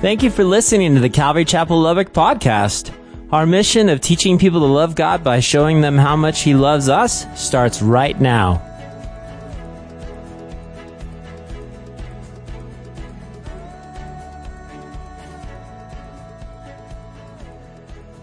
[0.00, 2.94] Thank you for listening to the Calvary Chapel Lubbock podcast.
[3.32, 6.88] Our mission of teaching people to love God by showing them how much He loves
[6.88, 8.62] us starts right now.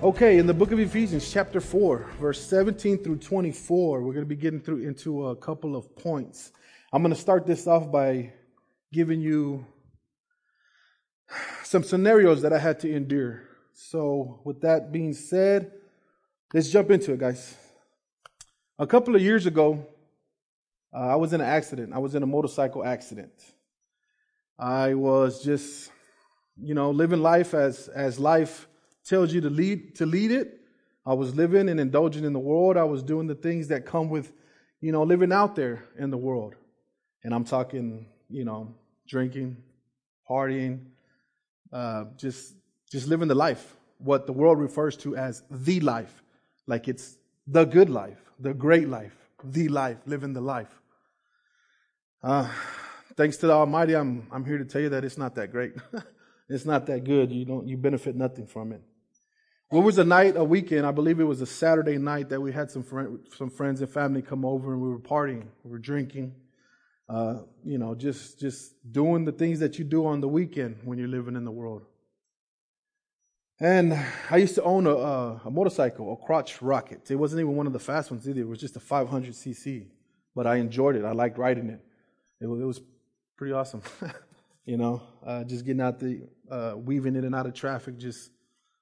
[0.02, 4.30] Okay, in the book of Ephesians, chapter 4, verse 17 through 24, we're going to
[4.30, 6.54] be getting through into a couple of points.
[6.94, 8.32] I'm going to start this off by
[8.94, 9.66] giving you
[11.76, 13.42] some scenarios that I had to endure.
[13.74, 15.74] So, with that being said,
[16.54, 17.54] let's jump into it, guys.
[18.80, 19.86] A couple of years ago,
[20.96, 21.92] uh, I was in an accident.
[21.94, 23.34] I was in a motorcycle accident.
[24.58, 25.92] I was just,
[26.56, 28.70] you know, living life as as life
[29.04, 30.62] tells you to lead to lead it.
[31.06, 32.78] I was living and indulging in the world.
[32.78, 34.32] I was doing the things that come with,
[34.80, 36.56] you know, living out there in the world.
[37.26, 38.74] And I'm talking, you know,
[39.10, 39.58] drinking,
[40.30, 40.95] partying,
[41.76, 42.56] uh, just
[42.90, 46.24] just living the life, what the world refers to as the life,
[46.68, 50.74] like it's the good life, the great life, the life, living the life.
[52.24, 52.48] Uh,
[53.18, 55.74] thanks to the Almighty, I'm I'm here to tell you that it's not that great.
[56.50, 57.34] it's not that good.
[57.34, 58.82] You don't you benefit nothing from it.
[59.70, 60.86] It was a night, a weekend.
[60.86, 63.90] I believe it was a Saturday night that we had some friend, some friends and
[63.90, 66.36] family come over and we were partying, we were drinking
[67.08, 70.98] uh, you know, just just doing the things that you do on the weekend when
[70.98, 71.84] you're living in the world.
[73.60, 73.98] And
[74.30, 77.10] I used to own a, a, a motorcycle, a crotch rocket.
[77.10, 78.42] It wasn't even one of the fast ones either.
[78.42, 79.88] It was just a 500 cc,
[80.36, 81.06] but I enjoyed it.
[81.06, 81.80] I liked riding it.
[82.42, 82.82] It was, it was
[83.38, 83.82] pretty awesome.
[84.66, 88.30] you know, uh, just getting out the uh, weaving in and out of traffic, just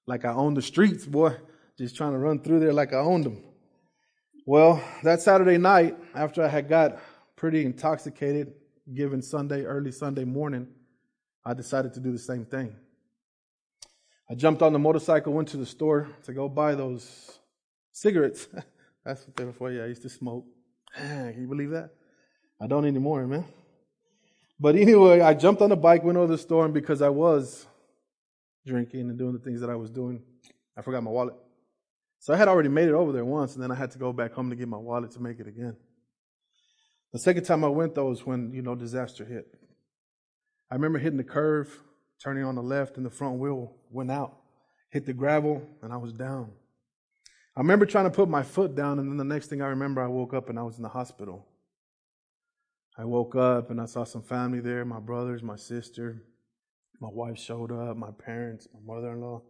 [0.08, 1.36] like I owned the streets, boy.
[1.78, 3.44] Just trying to run through there like I owned them.
[4.46, 7.00] Well, that Saturday night, after I had got
[7.44, 8.54] pretty intoxicated,
[8.94, 10.66] given Sunday, early Sunday morning,
[11.46, 12.74] I decided to do the same thing.
[14.30, 17.38] I jumped on the motorcycle, went to the store to go buy those
[17.92, 18.48] cigarettes.
[19.06, 19.70] That's what they were for.
[19.70, 20.46] Yeah, I used to smoke.
[20.96, 21.90] Can you believe that?
[22.62, 23.44] I don't anymore, man.
[24.58, 27.68] But anyway, I jumped on the bike, went over the store, and because I was
[28.66, 30.24] drinking and doing the things that I was doing,
[30.78, 31.36] I forgot my wallet.
[32.20, 34.14] So I had already made it over there once, and then I had to go
[34.14, 35.76] back home to get my wallet to make it again.
[37.14, 39.46] The second time I went, though, was when, you know, disaster hit.
[40.72, 41.72] I remember hitting the curve,
[42.22, 44.36] turning on the left, and the front wheel went out,
[44.90, 46.52] hit the gravel, and I was down.
[47.56, 50.02] I remember trying to put my foot down, and then the next thing I remember,
[50.02, 51.46] I woke up and I was in the hospital.
[52.98, 56.24] I woke up and I saw some family there my brothers, my sister,
[57.00, 59.42] my wife showed up, my parents, my mother in law.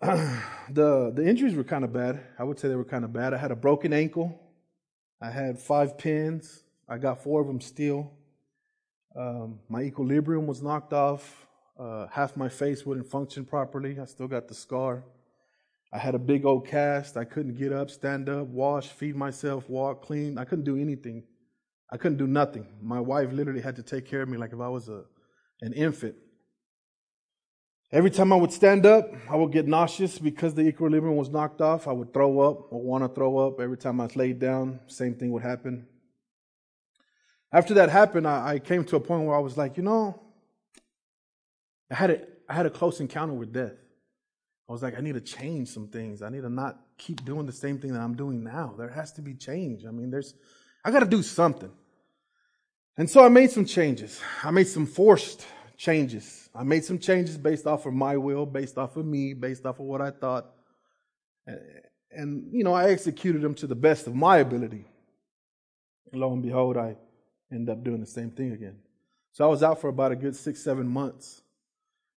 [0.70, 2.20] the, the injuries were kind of bad.
[2.38, 3.32] I would say they were kind of bad.
[3.32, 4.38] I had a broken ankle
[5.24, 6.64] I had five pins.
[6.86, 8.12] I got four of them still.
[9.16, 11.46] Um, my equilibrium was knocked off.
[11.80, 13.98] Uh, half my face wouldn't function properly.
[13.98, 15.02] I still got the scar.
[15.90, 17.16] I had a big old cast.
[17.16, 20.36] I couldn't get up, stand up, wash, feed myself, walk, clean.
[20.36, 21.22] I couldn't do anything.
[21.90, 22.66] I couldn't do nothing.
[22.82, 25.04] My wife literally had to take care of me like if I was a,
[25.62, 26.16] an infant.
[27.94, 31.60] Every time I would stand up, I would get nauseous because the equilibrium was knocked
[31.60, 31.86] off.
[31.86, 33.60] I would throw up or want to throw up.
[33.60, 35.86] Every time I laid down, same thing would happen.
[37.52, 40.20] After that happened, I, I came to a point where I was like, you know,
[41.88, 43.76] I had a, I had a close encounter with death.
[44.68, 46.20] I was like, I need to change some things.
[46.20, 48.74] I need to not keep doing the same thing that I'm doing now.
[48.76, 49.86] There has to be change.
[49.86, 50.34] I mean, there's,
[50.84, 51.70] I got to do something.
[52.96, 54.20] And so I made some changes.
[54.42, 56.48] I made some forced changes.
[56.54, 59.80] I made some changes based off of my will, based off of me, based off
[59.80, 60.46] of what I thought.
[62.10, 64.86] And, you know, I executed them to the best of my ability.
[66.12, 66.96] And lo and behold, I
[67.52, 68.78] end up doing the same thing again.
[69.32, 71.42] So I was out for about a good six, seven months.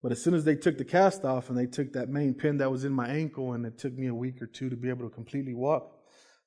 [0.03, 2.59] But as soon as they took the cast off and they took that main pin
[2.59, 4.91] that was in my ankle, and it took me a week or two to be
[4.91, 5.91] able to completely walk,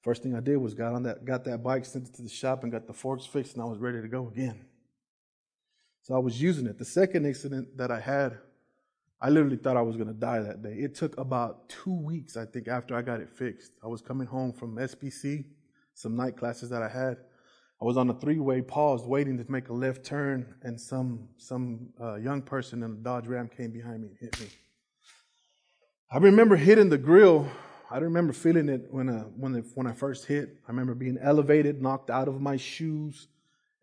[0.04, 2.30] first thing I did was got on that, got that bike, sent it to the
[2.30, 4.64] shop, and got the forks fixed, and I was ready to go again.
[6.02, 6.78] So I was using it.
[6.78, 8.38] The second incident that I had,
[9.22, 10.74] I literally thought I was going to die that day.
[10.74, 13.74] It took about two weeks, I think, after I got it fixed.
[13.84, 15.46] I was coming home from SBC,
[15.94, 17.18] some night classes that I had.
[17.82, 21.90] I was on a three-way pause, waiting to make a left turn, and some some
[22.02, 24.48] uh, young person in a Dodge Ram came behind me and hit me.
[26.12, 27.50] I remember hitting the grill.
[27.90, 30.58] I remember feeling it when uh, when it, when I first hit.
[30.68, 33.28] I remember being elevated, knocked out of my shoes,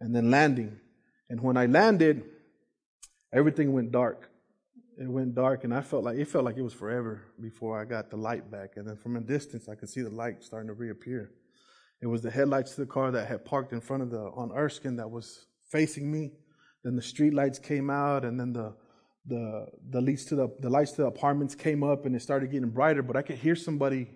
[0.00, 0.78] and then landing.
[1.28, 2.24] And when I landed,
[3.32, 4.30] everything went dark.
[4.98, 7.84] It went dark, and I felt like it felt like it was forever before I
[7.84, 8.76] got the light back.
[8.76, 11.32] And then from a distance, I could see the light starting to reappear.
[12.00, 14.52] It was the headlights to the car that had parked in front of the on
[14.52, 16.32] Erskine that was facing me.
[16.82, 18.74] Then the street lights came out, and then the
[19.26, 22.50] the the lights to the the lights to the apartments came up and it started
[22.50, 23.02] getting brighter.
[23.02, 24.10] But I could hear somebody.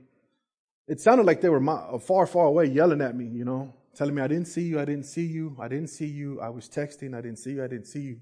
[0.87, 1.63] It sounded like they were
[2.01, 3.27] far, far away, yelling at me.
[3.27, 6.07] You know, telling me I didn't see you, I didn't see you, I didn't see
[6.07, 6.41] you.
[6.41, 8.21] I was texting, I didn't see you, I didn't see you.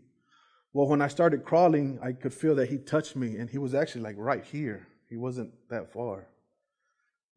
[0.72, 3.74] Well, when I started crawling, I could feel that he touched me, and he was
[3.74, 4.86] actually like right here.
[5.08, 6.28] He wasn't that far.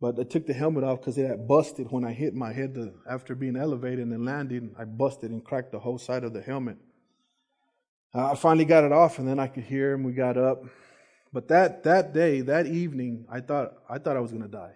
[0.02, 2.76] But I took the helmet off because it had busted when I hit my head
[3.10, 4.76] after being elevated and landing.
[4.78, 6.78] I busted and cracked the whole side of the helmet.
[8.14, 10.04] I finally got it off, and then I could hear him.
[10.04, 10.64] We got up.
[11.32, 14.74] But that, that day, that evening, I thought, I thought I was going to die.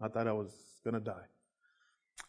[0.00, 0.52] I thought I was
[0.84, 1.24] going to die.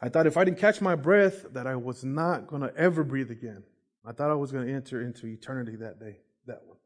[0.02, 3.04] I thought if I didn't catch my breath, that I was not going to ever
[3.04, 3.64] breathe again.
[4.06, 6.78] I thought I was going to enter into eternity that day, that one.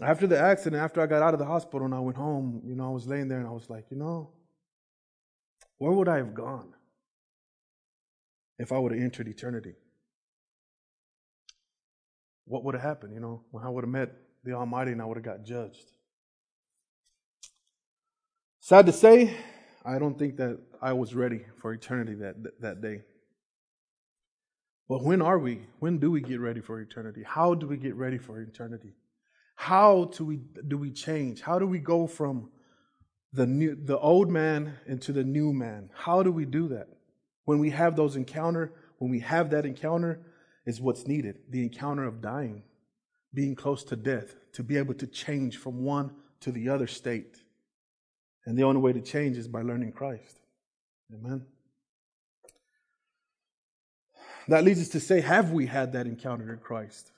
[0.00, 2.74] After the accident, after I got out of the hospital and I went home, you
[2.74, 4.30] know, I was laying there and I was like, you know,
[5.78, 6.72] where would I have gone
[8.58, 9.74] if I would have entered eternity?
[12.46, 14.12] What would have happened, you know, when I would have met
[14.42, 15.92] the Almighty and I would have got judged?
[18.60, 19.36] Sad to say,
[19.84, 23.02] I don't think that I was ready for eternity that, that day.
[24.88, 25.66] But when are we?
[25.78, 27.22] When do we get ready for eternity?
[27.26, 28.94] How do we get ready for eternity?
[29.56, 31.40] How do we do we change?
[31.40, 32.50] How do we go from
[33.32, 35.90] the new the old man into the new man?
[35.94, 36.88] How do we do that?
[37.44, 40.20] When we have those encounter, when we have that encounter
[40.66, 41.38] is what's needed.
[41.50, 42.62] The encounter of dying,
[43.32, 47.43] being close to death, to be able to change from one to the other state.
[48.46, 50.38] And the only way to change is by learning Christ.
[51.12, 51.46] Amen.
[54.48, 57.10] That leads us to say, have we had that encounter in Christ?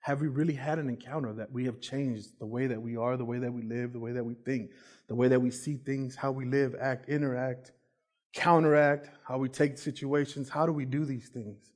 [0.00, 3.16] Have we really had an encounter that we have changed the way that we are,
[3.16, 4.70] the way that we live, the way that we think,
[5.08, 7.72] the way that we see things, how we live, act, interact,
[8.34, 10.50] counteract, how we take situations?
[10.50, 11.70] How do we do these things?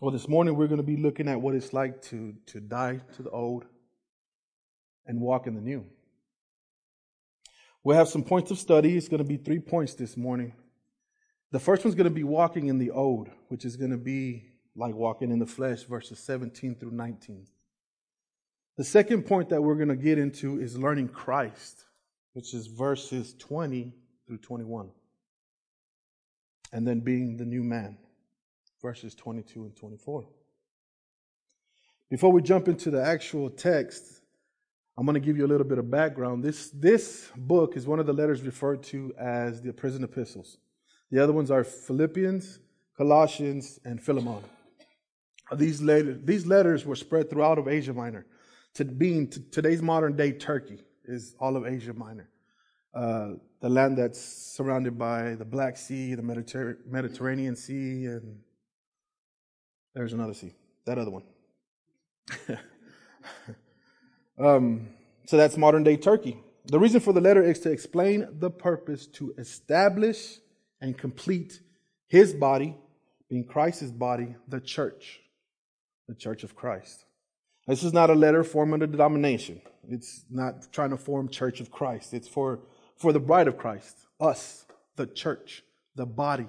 [0.00, 3.00] Well, this morning we're going to be looking at what it's like to, to die
[3.16, 3.66] to the old
[5.08, 5.84] and walk in the new.
[7.82, 8.96] We'll have some points of study.
[8.96, 10.52] It's going to be three points this morning.
[11.50, 14.44] The first one's going to be walking in the old, which is going to be
[14.76, 17.46] like walking in the flesh, verses 17 through 19.
[18.76, 21.84] The second point that we're going to get into is learning Christ,
[22.34, 23.94] which is verses 20
[24.26, 24.90] through 21.
[26.72, 27.96] And then being the new man,
[28.82, 30.28] verses 22 and 24.
[32.10, 34.17] Before we jump into the actual text,
[34.98, 36.42] I'm going to give you a little bit of background.
[36.42, 40.58] This, this book is one of the letters referred to as the prison epistles.
[41.12, 42.58] The other ones are Philippians,
[42.96, 44.42] Colossians, and Philemon.
[45.54, 48.26] These letters, these letters were spread throughout of Asia Minor.
[48.74, 52.28] To being to today's modern day Turkey is all of Asia Minor,
[52.92, 58.40] uh, the land that's surrounded by the Black Sea, the Mediter- Mediterranean Sea, and
[59.94, 60.54] there's another sea.
[60.86, 61.22] That other one.
[64.38, 64.88] um,
[65.26, 66.38] so that's modern day Turkey.
[66.66, 70.38] The reason for the letter is to explain the purpose to establish
[70.80, 71.60] and complete
[72.08, 72.76] his body,
[73.28, 75.20] being Christ's body, the church
[76.08, 77.04] the church of Christ.
[77.66, 79.60] This is not a letter forming a denomination.
[79.88, 82.14] It's not trying to form church of Christ.
[82.14, 82.60] It's for,
[82.96, 84.64] for the bride of Christ, us,
[84.96, 85.62] the church,
[85.94, 86.48] the body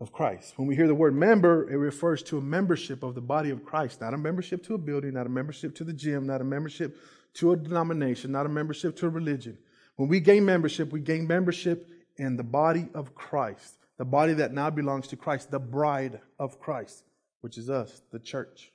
[0.00, 0.54] of Christ.
[0.56, 3.64] When we hear the word member, it refers to a membership of the body of
[3.64, 6.44] Christ, not a membership to a building, not a membership to the gym, not a
[6.44, 6.96] membership
[7.34, 9.56] to a denomination, not a membership to a religion.
[9.96, 14.52] When we gain membership, we gain membership in the body of Christ, the body that
[14.52, 17.04] now belongs to Christ, the bride of Christ
[17.46, 18.72] which is us, the church.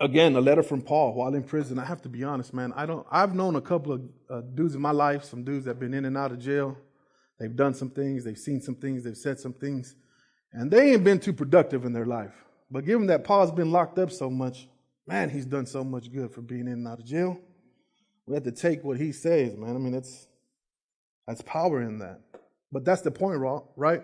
[0.00, 1.78] Again, a letter from Paul while in prison.
[1.78, 2.72] I have to be honest, man.
[2.74, 3.06] I don't.
[3.12, 5.94] I've known a couple of uh, dudes in my life, some dudes that have been
[5.94, 6.76] in and out of jail.
[7.38, 9.94] They've done some things, they've seen some things, they've said some things,
[10.52, 12.34] and they ain't been too productive in their life.
[12.70, 14.68] But given that Paul's been locked up so much,
[15.06, 17.38] man, he's done so much good for being in and out of jail.
[18.26, 19.74] We have to take what he says, man.
[19.74, 20.26] I mean, that's
[21.26, 22.20] that's power in that.
[22.72, 24.02] But that's the point, Raw, right?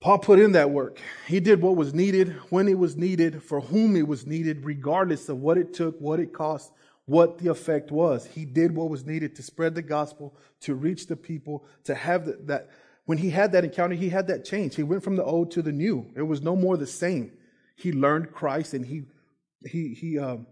[0.00, 1.00] Paul put in that work.
[1.26, 5.28] He did what was needed, when it was needed, for whom it was needed, regardless
[5.28, 6.72] of what it took, what it cost,
[7.06, 8.26] what the effect was.
[8.26, 12.26] He did what was needed to spread the gospel, to reach the people, to have
[12.26, 12.70] the, that.
[13.06, 14.76] When he had that encounter, he had that change.
[14.76, 16.10] He went from the old to the new.
[16.16, 17.32] It was no more the same.
[17.76, 19.02] He learned Christ and he
[19.66, 20.46] he he um,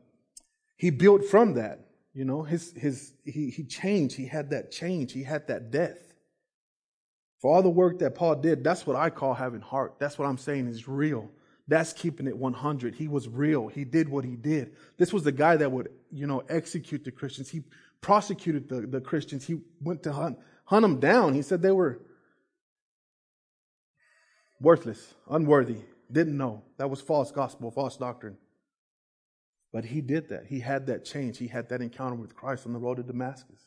[0.77, 1.87] he built from that.
[2.13, 4.17] You know, his his he he changed.
[4.17, 5.13] He had that change.
[5.13, 6.13] He had that death.
[7.41, 9.95] For all the work that Paul did, that's what I call having heart.
[9.99, 11.31] That's what I'm saying is real.
[11.69, 12.95] That's keeping it 100.
[12.95, 13.69] He was real.
[13.69, 14.75] He did what he did.
[14.99, 17.49] This was the guy that would, you know, execute the Christians.
[17.51, 17.63] He
[18.01, 19.47] prosecuted the, the Christians.
[19.47, 21.35] He went to hunt, hunt them down.
[21.35, 22.01] He said they were,
[24.61, 25.79] worthless, unworthy,
[26.11, 26.63] didn't know.
[26.79, 28.37] That was false gospel, false doctrine.
[29.73, 30.47] But he did that.
[30.47, 31.39] He had that change.
[31.39, 33.61] He had that encounter with Christ on the road to Damascus.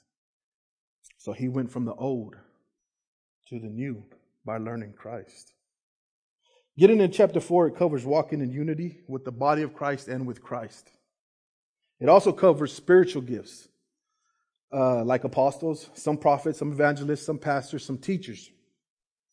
[1.17, 2.35] So he went from the old
[3.49, 4.03] to the new
[4.45, 5.54] by learning Christ.
[6.77, 10.27] Getting in chapter 4, it covers walking in unity with the body of Christ and
[10.27, 10.91] with Christ.
[12.01, 13.69] It also covers spiritual gifts,
[14.73, 18.49] uh, like apostles, some prophets, some evangelists, some pastors, some teachers.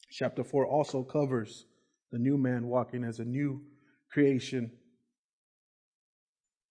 [0.09, 1.65] Chapter 4 also covers
[2.13, 3.63] the new man walking as a new
[4.09, 4.71] creation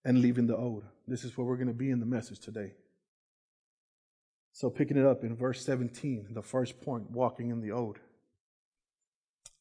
[0.05, 0.83] and leaving the old.
[1.05, 2.71] This is where we're going to be in the message today.
[4.53, 7.99] So, picking it up in verse 17, the first point, walking in the old.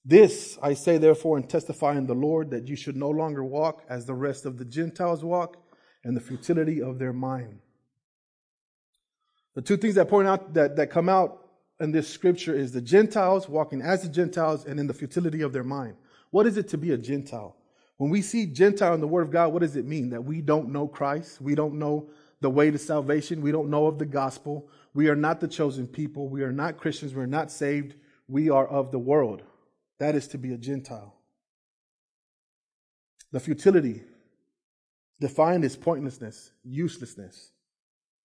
[0.04, 3.84] This I say, therefore, and testify in the Lord that you should no longer walk
[3.88, 5.56] as the rest of the Gentiles walk,
[6.04, 7.58] and the futility of their mind.
[9.54, 11.46] The two things that point out that, that come out
[11.78, 15.52] in this scripture is the Gentiles walking as the Gentiles and in the futility of
[15.52, 15.96] their mind.
[16.30, 17.56] What is it to be a Gentile?
[17.96, 20.10] When we see Gentile in the Word of God, what does it mean?
[20.10, 22.08] That we don't know Christ, we don't know
[22.40, 25.86] the way to salvation, we don't know of the gospel, we are not the chosen
[25.86, 27.94] people, we are not Christians, we're not saved,
[28.28, 29.42] we are of the world.
[30.00, 31.14] That is to be a Gentile.
[33.32, 34.02] The futility,
[35.20, 37.52] defined as pointlessness, uselessness,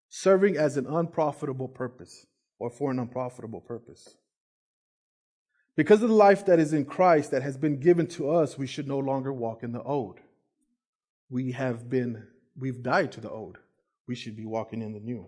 [0.10, 2.26] serving as an unprofitable purpose
[2.58, 4.18] or for an unprofitable purpose.
[5.76, 8.66] Because of the life that is in Christ that has been given to us, we
[8.66, 10.20] should no longer walk in the old.
[11.30, 12.26] We have been,
[12.58, 13.58] we've died to the old.
[14.08, 15.28] We should be walking in the new.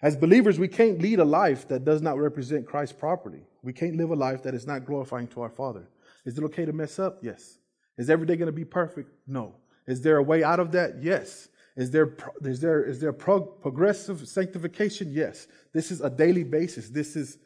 [0.00, 3.46] As believers, we can't lead a life that does not represent Christ properly.
[3.64, 5.88] We can't live a life that is not glorifying to our Father.
[6.24, 7.18] Is it okay to mess up?
[7.22, 7.58] Yes.
[7.96, 9.10] Is every day going to be perfect?
[9.26, 9.54] No.
[9.86, 11.02] Is there a way out of that?
[11.02, 11.48] Yes.
[11.76, 15.12] Is there, is there, is there progressive sanctification?
[15.12, 15.48] Yes.
[15.72, 16.88] This is a daily basis.
[16.90, 17.38] This is,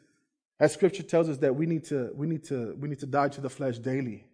[0.59, 3.29] as scripture tells us that we need to, we need to, we need to die
[3.29, 4.25] to the flesh daily.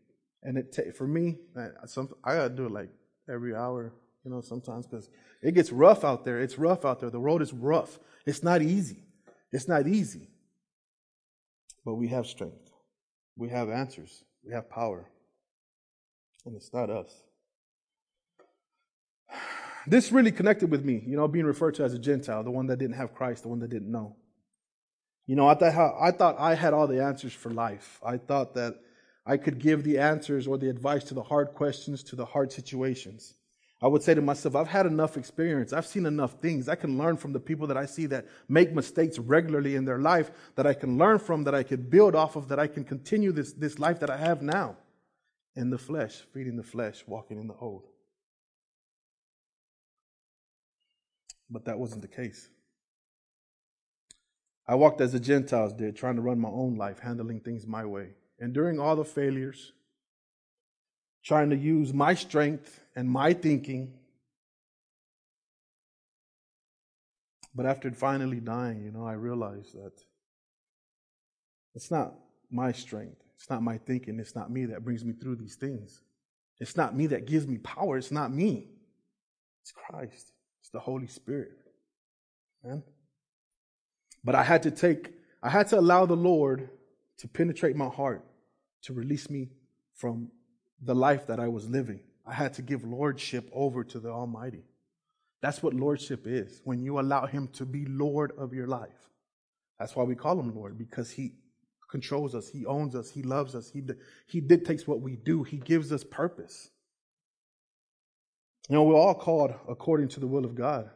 [0.44, 1.38] And it, ta- for me,
[1.86, 2.90] some, I got to do it like
[3.32, 5.10] every hour, you know, sometimes because
[5.42, 6.40] it gets rough out there.
[6.40, 7.10] It's rough out there.
[7.10, 8.00] The road is rough.
[8.26, 9.04] It's not easy.
[9.52, 10.30] It's not easy.
[11.86, 12.72] But we have strength.
[13.38, 14.24] We have answers.
[14.44, 15.08] We have power.
[16.46, 17.12] And it's not us.
[19.88, 22.66] This really connected with me, you know, being referred to as a Gentile, the one
[22.66, 24.16] that didn't have Christ, the one that didn't know.
[25.28, 28.00] You know, I thought, I thought I had all the answers for life.
[28.04, 28.80] I thought that
[29.28, 32.52] I could give the answers or the advice to the hard questions, to the hard
[32.52, 33.36] situations.
[33.86, 35.72] I would say to myself, I've had enough experience.
[35.72, 36.68] I've seen enough things.
[36.68, 40.00] I can learn from the people that I see that make mistakes regularly in their
[40.00, 42.84] life, that I can learn from, that I can build off of, that I can
[42.84, 44.76] continue this, this life that I have now
[45.56, 47.84] in the flesh, feeding the flesh, walking in the old.
[51.48, 52.50] But that wasn't the case.
[54.68, 57.86] I walked as the Gentiles did, trying to run my own life, handling things my
[57.86, 58.16] way.
[58.40, 59.74] And during all the failures,
[61.26, 63.94] trying to use my strength and my thinking.
[67.54, 69.94] But after finally dying, you know, I realized that
[71.74, 72.14] it's not
[72.52, 76.02] my strength, it's not my thinking, it's not me that brings me through these things.
[76.60, 78.70] It's not me that gives me power, it's not me.
[79.62, 81.54] It's Christ, it's the Holy Spirit.
[82.64, 82.84] Man.
[84.24, 86.70] But I had to take, I had to allow the Lord
[87.18, 88.24] to penetrate my heart,
[88.84, 89.50] to release me
[89.96, 90.30] from
[90.82, 92.02] the life that I was living.
[92.26, 94.64] I had to give lordship over to the Almighty.
[95.42, 99.10] That's what lordship is, when you allow Him to be Lord of your life.
[99.80, 101.34] That's why we call Him Lord, because He
[101.90, 103.84] controls us, He owns us, He loves us, He,
[104.26, 106.70] he dictates what we do, He gives us purpose.
[108.70, 110.90] You know, we're all called according to the will of God.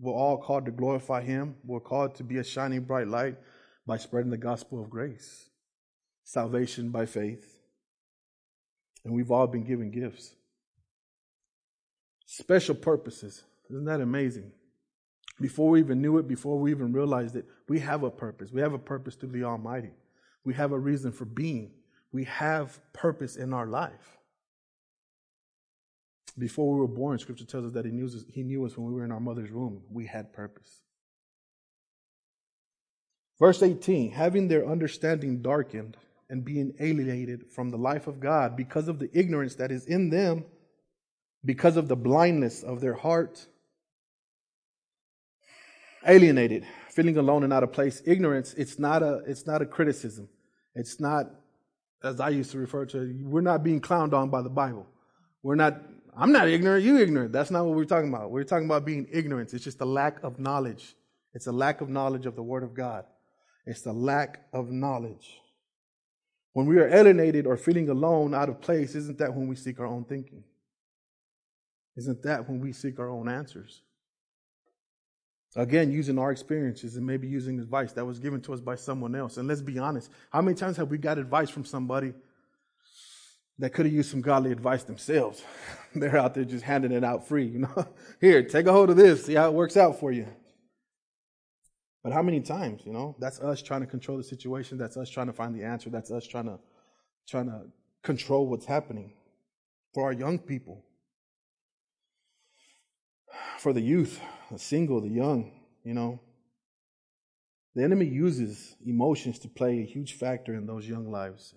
[0.00, 1.56] We're all called to glorify Him.
[1.64, 3.36] We're called to be a shining bright light
[3.86, 5.48] by spreading the gospel of grace,
[6.24, 7.57] salvation by faith.
[9.04, 10.34] And we've all been given gifts.
[12.26, 13.42] Special purposes.
[13.70, 14.52] Isn't that amazing?
[15.40, 18.50] Before we even knew it, before we even realized it, we have a purpose.
[18.52, 19.92] We have a purpose through the Almighty.
[20.44, 21.70] We have a reason for being.
[22.12, 24.18] We have purpose in our life.
[26.36, 28.86] Before we were born, Scripture tells us that He knew us, he knew us when
[28.86, 29.82] we were in our mother's womb.
[29.90, 30.80] We had purpose.
[33.38, 35.96] Verse 18 having their understanding darkened
[36.30, 40.10] and being alienated from the life of God because of the ignorance that is in
[40.10, 40.44] them,
[41.44, 43.46] because of the blindness of their heart.
[46.06, 48.02] Alienated, feeling alone and out of place.
[48.04, 50.28] Ignorance, it's not a, it's not a criticism.
[50.74, 51.26] It's not,
[52.04, 54.86] as I used to refer to, we're not being clowned on by the Bible.
[55.42, 55.80] We're not,
[56.16, 57.32] I'm not ignorant, you ignorant.
[57.32, 58.30] That's not what we're talking about.
[58.30, 59.52] We're talking about being ignorant.
[59.54, 60.94] It's just a lack of knowledge.
[61.34, 63.04] It's a lack of knowledge of the Word of God.
[63.66, 65.40] It's the lack of knowledge.
[66.52, 69.80] When we are alienated or feeling alone, out of place, isn't that when we seek
[69.80, 70.44] our own thinking?
[71.96, 73.82] Isn't that when we seek our own answers?
[75.56, 79.14] Again, using our experiences and maybe using advice that was given to us by someone
[79.14, 79.38] else.
[79.38, 82.12] And let's be honest, how many times have we got advice from somebody
[83.58, 85.42] that could have used some godly advice themselves?
[85.94, 87.88] They're out there just handing it out free, you know.
[88.20, 90.26] Here, take a hold of this, see how it works out for you.
[92.02, 93.16] But how many times, you know?
[93.18, 96.10] That's us trying to control the situation, that's us trying to find the answer, that's
[96.10, 96.58] us trying to
[97.26, 97.66] trying to
[98.02, 99.12] control what's happening
[99.92, 100.84] for our young people.
[103.58, 105.52] For the youth, the single, the young,
[105.84, 106.20] you know.
[107.74, 111.54] The enemy uses emotions to play a huge factor in those young lives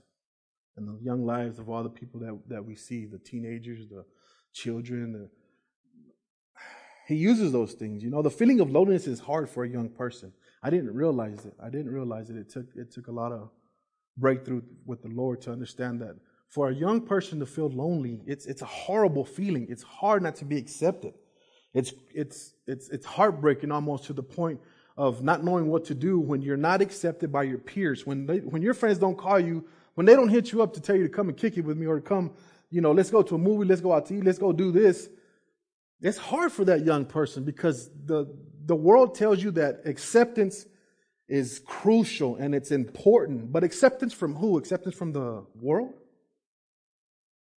[0.77, 4.05] and the young lives of all the people that, that we see the teenagers, the
[4.53, 5.13] children.
[5.13, 5.29] The,
[7.11, 8.03] he uses those things.
[8.03, 10.33] You know, the feeling of loneliness is hard for a young person.
[10.63, 11.53] I didn't realize it.
[11.61, 12.35] I didn't realize it.
[12.35, 13.49] It took, it took a lot of
[14.17, 16.15] breakthrough with the Lord to understand that
[16.51, 19.67] for a young person to feel lonely, it's, it's a horrible feeling.
[19.69, 21.13] It's hard not to be accepted.
[21.73, 24.59] It's, it's, it's, it's heartbreaking almost to the point
[24.97, 28.39] of not knowing what to do when you're not accepted by your peers, when, they,
[28.39, 29.63] when your friends don't call you,
[29.93, 31.77] when they don't hit you up to tell you to come and kick it with
[31.77, 32.31] me or to come,
[32.69, 34.73] you know, let's go to a movie, let's go out to eat, let's go do
[34.73, 35.09] this.
[36.01, 38.25] It's hard for that young person because the,
[38.65, 40.65] the world tells you that acceptance
[41.27, 43.51] is crucial and it's important.
[43.51, 44.57] But acceptance from who?
[44.57, 45.93] Acceptance from the world?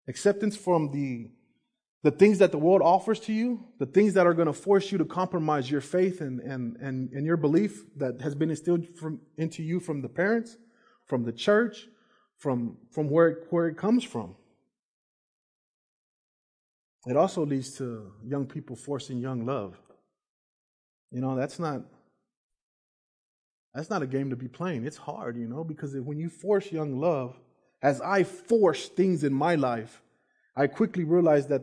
[0.06, 1.30] Acceptance from the
[2.04, 4.92] the things that the world offers to you, the things that are going to force
[4.92, 8.86] you to compromise your faith and, and, and, and your belief that has been instilled
[8.94, 10.58] from, into you from the parents,
[11.06, 11.88] from the church,
[12.36, 14.36] from, from where, where it comes from.
[17.06, 19.78] It also leads to young people forcing young love.
[21.10, 21.82] You know, that's not
[23.74, 24.86] that's not a game to be playing.
[24.86, 27.36] It's hard, you know, because when you force young love,
[27.82, 30.00] as I force things in my life,
[30.56, 31.62] I quickly realize that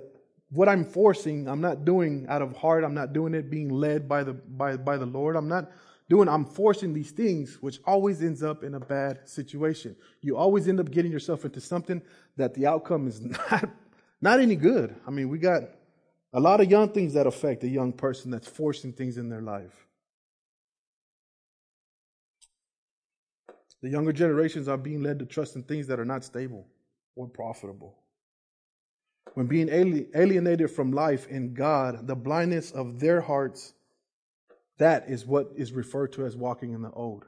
[0.49, 2.83] what I'm forcing, I'm not doing out of heart.
[2.83, 5.35] I'm not doing it being led by the by by the Lord.
[5.37, 5.71] I'm not
[6.09, 6.27] doing.
[6.27, 9.95] I'm forcing these things, which always ends up in a bad situation.
[10.21, 12.01] You always end up getting yourself into something
[12.35, 13.69] that the outcome is not
[14.21, 14.95] not any good.
[15.07, 15.63] I mean, we got
[16.33, 19.41] a lot of young things that affect a young person that's forcing things in their
[19.41, 19.87] life.
[23.81, 26.67] The younger generations are being led to trust in things that are not stable
[27.15, 27.97] or profitable.
[29.33, 33.73] When being alienated from life in God, the blindness of their hearts,
[34.77, 37.25] that is what is referred to as walking in the old.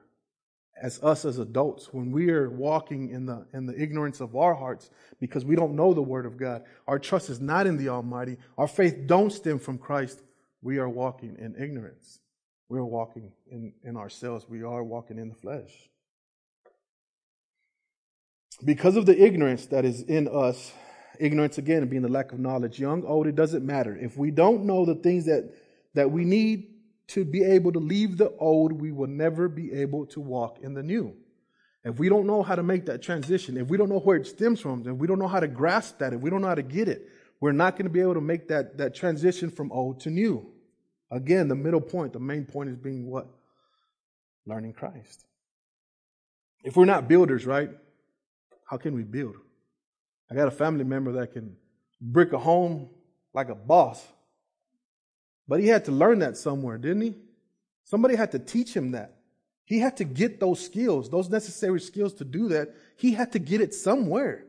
[0.81, 4.55] As us as adults, when we are walking in the, in the ignorance of our
[4.55, 7.89] hearts because we don't know the Word of God, our trust is not in the
[7.89, 10.21] Almighty, our faith don't stem from Christ,
[10.61, 12.19] we are walking in ignorance.
[12.69, 14.45] We are walking in, in ourselves.
[14.49, 15.71] We are walking in the flesh.
[18.63, 20.71] Because of the ignorance that is in us,
[21.19, 23.95] ignorance again being the lack of knowledge, young, old, it doesn't matter.
[23.95, 25.53] If we don't know the things that,
[25.93, 26.72] that we need
[27.09, 30.73] to be able to leave the old, we will never be able to walk in
[30.73, 31.15] the new.
[31.83, 34.25] If we don't know how to make that transition, if we don't know where it
[34.25, 36.55] stems from, if we don't know how to grasp that, if we don't know how
[36.55, 37.09] to get it,
[37.41, 40.49] we're not going to be able to make that, that transition from old to new.
[41.11, 43.27] Again, the middle point, the main point is being what?
[44.45, 45.25] Learning Christ.
[46.63, 47.69] If we're not builders, right?
[48.65, 49.35] How can we build?
[50.31, 51.57] I got a family member that can
[52.01, 52.89] brick a home
[53.33, 54.01] like a boss.
[55.47, 57.15] But he had to learn that somewhere, didn't he?
[57.83, 59.15] Somebody had to teach him that.
[59.65, 62.73] He had to get those skills, those necessary skills to do that.
[62.97, 64.45] He had to get it somewhere.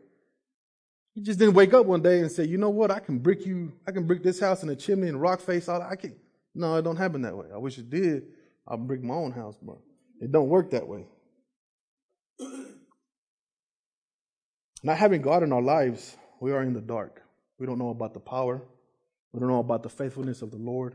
[1.15, 3.47] He just didn't wake up one day and say, you know what, I can brick
[3.47, 6.17] you, I can brick this house in a chimney and rock face all I can.
[6.55, 7.47] No, it don't happen that way.
[7.53, 8.25] I wish it did.
[8.67, 9.79] I'll brick my own house, but
[10.21, 11.07] it don't work that way.
[14.83, 17.23] Not having God in our lives, we are in the dark.
[17.59, 18.63] We don't know about the power.
[19.35, 20.94] We don't know about the faithfulness of the Lord.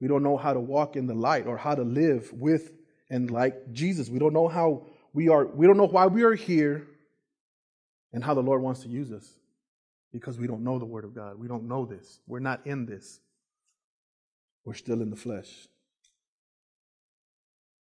[0.00, 2.72] We don't know how to walk in the light or how to live with
[3.10, 4.08] and like Jesus.
[4.08, 6.88] We don't know how we are, we don't know why we are here
[8.14, 9.30] and how the Lord wants to use us
[10.10, 11.38] because we don't know the Word of God.
[11.38, 12.18] We don't know this.
[12.26, 13.20] We're not in this.
[14.64, 15.68] We're still in the flesh.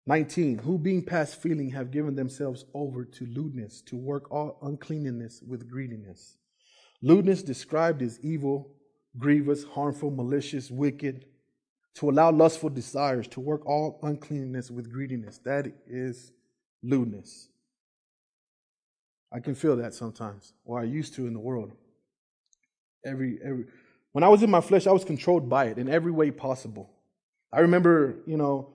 [0.07, 5.43] 19, who being past feeling have given themselves over to lewdness, to work all uncleanness
[5.47, 6.35] with greediness.
[7.03, 8.71] Lewdness described as evil,
[9.17, 11.25] grievous, harmful, malicious, wicked,
[11.95, 15.37] to allow lustful desires, to work all uncleanness with greediness.
[15.39, 16.31] That is
[16.81, 17.49] lewdness.
[19.31, 21.73] I can feel that sometimes, or I used to in the world.
[23.05, 23.65] Every, every,
[24.11, 26.89] when I was in my flesh, I was controlled by it in every way possible.
[27.51, 28.72] I remember, you know,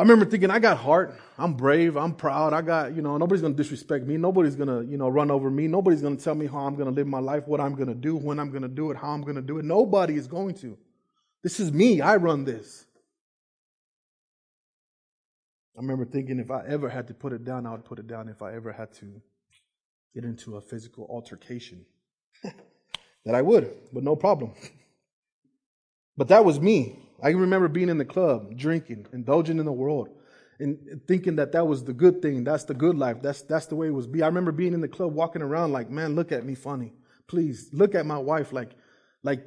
[0.00, 1.20] I remember thinking, I got heart.
[1.36, 1.98] I'm brave.
[1.98, 2.54] I'm proud.
[2.54, 4.16] I got, you know, nobody's going to disrespect me.
[4.16, 5.66] Nobody's going to, you know, run over me.
[5.66, 7.88] Nobody's going to tell me how I'm going to live my life, what I'm going
[7.88, 9.66] to do, when I'm going to do it, how I'm going to do it.
[9.66, 10.78] Nobody is going to.
[11.42, 12.00] This is me.
[12.00, 12.86] I run this.
[15.76, 18.06] I remember thinking if I ever had to put it down, I would put it
[18.06, 19.20] down if I ever had to
[20.14, 21.84] get into a physical altercation.
[22.42, 24.54] that I would, but no problem.
[26.16, 26.98] but that was me.
[27.22, 30.08] I remember being in the club, drinking, indulging in the world,
[30.58, 32.44] and thinking that that was the good thing.
[32.44, 33.22] That's the good life.
[33.22, 34.06] That's that's the way it was.
[34.06, 34.22] Be.
[34.22, 36.92] I remember being in the club, walking around like, man, look at me funny.
[37.26, 38.72] Please look at my wife like,
[39.22, 39.44] like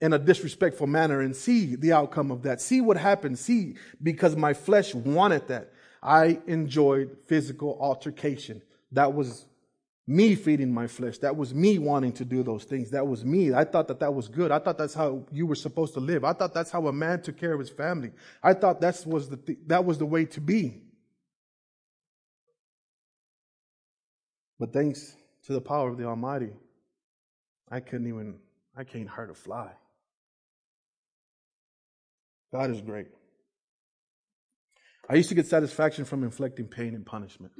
[0.00, 2.60] in a disrespectful manner, and see the outcome of that.
[2.60, 3.38] See what happened.
[3.38, 5.72] See because my flesh wanted that.
[6.02, 8.62] I enjoyed physical altercation.
[8.92, 9.46] That was
[10.08, 11.18] me feeding my flesh.
[11.18, 12.90] That was me wanting to do those things.
[12.90, 13.52] That was me.
[13.52, 14.50] I thought that that was good.
[14.50, 16.24] I thought that's how you were supposed to live.
[16.24, 18.12] I thought that's how a man took care of his family.
[18.42, 20.80] I thought that was the th- that was the way to be.
[24.58, 26.52] But thanks to the power of the Almighty,
[27.70, 28.36] I couldn't even
[28.74, 29.72] I can't hurt a fly.
[32.50, 33.08] God is great.
[35.06, 37.52] I used to get satisfaction from inflicting pain and punishment.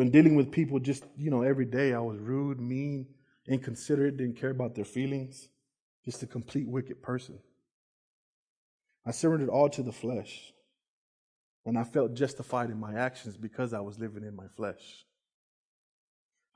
[0.00, 3.06] When dealing with people just, you know, every day, I was rude, mean,
[3.46, 5.46] inconsiderate, didn't care about their feelings,
[6.06, 7.38] just a complete wicked person.
[9.04, 10.54] I surrendered all to the flesh,
[11.66, 15.04] and I felt justified in my actions because I was living in my flesh.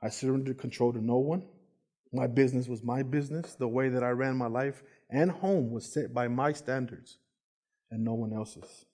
[0.01, 1.43] I surrendered control to no one.
[2.11, 3.53] My business was my business.
[3.53, 7.19] The way that I ran my life and home was set by my standards
[7.91, 8.85] and no one else's.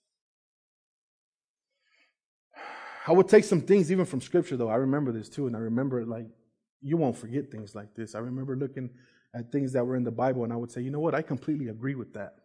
[3.08, 4.70] I would take some things even from scripture though.
[4.70, 6.28] I remember this too, and I remember like
[6.82, 8.16] you won't forget things like this.
[8.16, 8.90] I remember looking
[9.36, 11.22] at things that were in the Bible, and I would say, you know what, I
[11.22, 12.36] completely agree with that.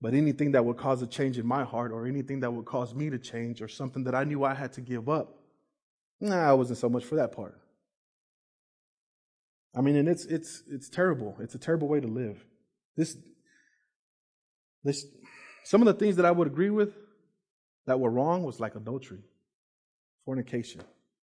[0.00, 2.94] But anything that would cause a change in my heart, or anything that would cause
[2.94, 5.38] me to change, or something that I knew I had to give up,
[6.20, 7.60] nah, I wasn't so much for that part.
[9.74, 11.36] I mean, and it's it's it's terrible.
[11.40, 12.44] It's a terrible way to live.
[12.96, 13.16] This
[14.82, 15.06] this
[15.64, 16.94] some of the things that I would agree with,
[17.90, 19.24] that were wrong was like adultery,
[20.24, 20.80] fornication,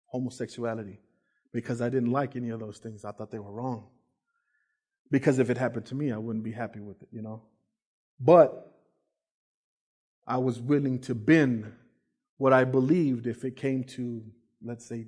[0.06, 1.00] homosexuality,
[1.52, 3.04] because I didn't like any of those things.
[3.04, 3.88] I thought they were wrong.
[5.10, 7.42] Because if it happened to me, I wouldn't be happy with it, you know.
[8.20, 8.72] But
[10.28, 11.74] I was willing to bend
[12.38, 14.24] what I believed if it came to,
[14.62, 15.08] let's say,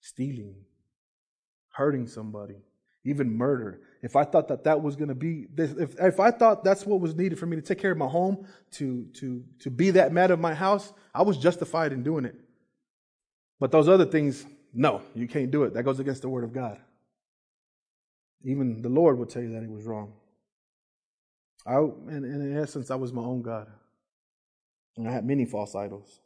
[0.00, 0.54] stealing,
[1.72, 2.56] hurting somebody,
[3.08, 3.80] even murder.
[4.02, 7.00] If I thought that that was going to be, if, if I thought that's what
[7.00, 10.12] was needed for me to take care of my home, to, to, to be that
[10.12, 12.36] man of my house, I was justified in doing it.
[13.58, 15.74] But those other things, no, you can't do it.
[15.74, 16.78] That goes against the word of God.
[18.44, 20.12] Even the Lord would tell you that he was wrong.
[21.66, 23.66] I, and, and in essence, I was my own God.
[24.96, 26.20] And I had many false idols.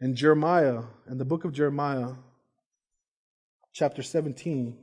[0.00, 2.12] In Jeremiah, in the book of Jeremiah,
[3.72, 4.76] chapter 17,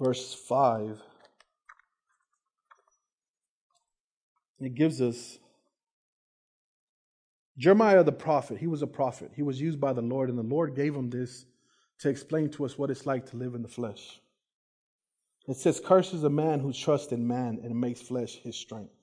[0.00, 1.00] verse 5,
[4.60, 5.38] it gives us
[7.56, 8.58] Jeremiah the prophet.
[8.58, 9.32] He was a prophet.
[9.34, 11.44] He was used by the Lord, and the Lord gave him this
[12.00, 14.20] to explain to us what it's like to live in the flesh.
[15.48, 18.94] It says, Curses a man who trusts in man and makes flesh his strength,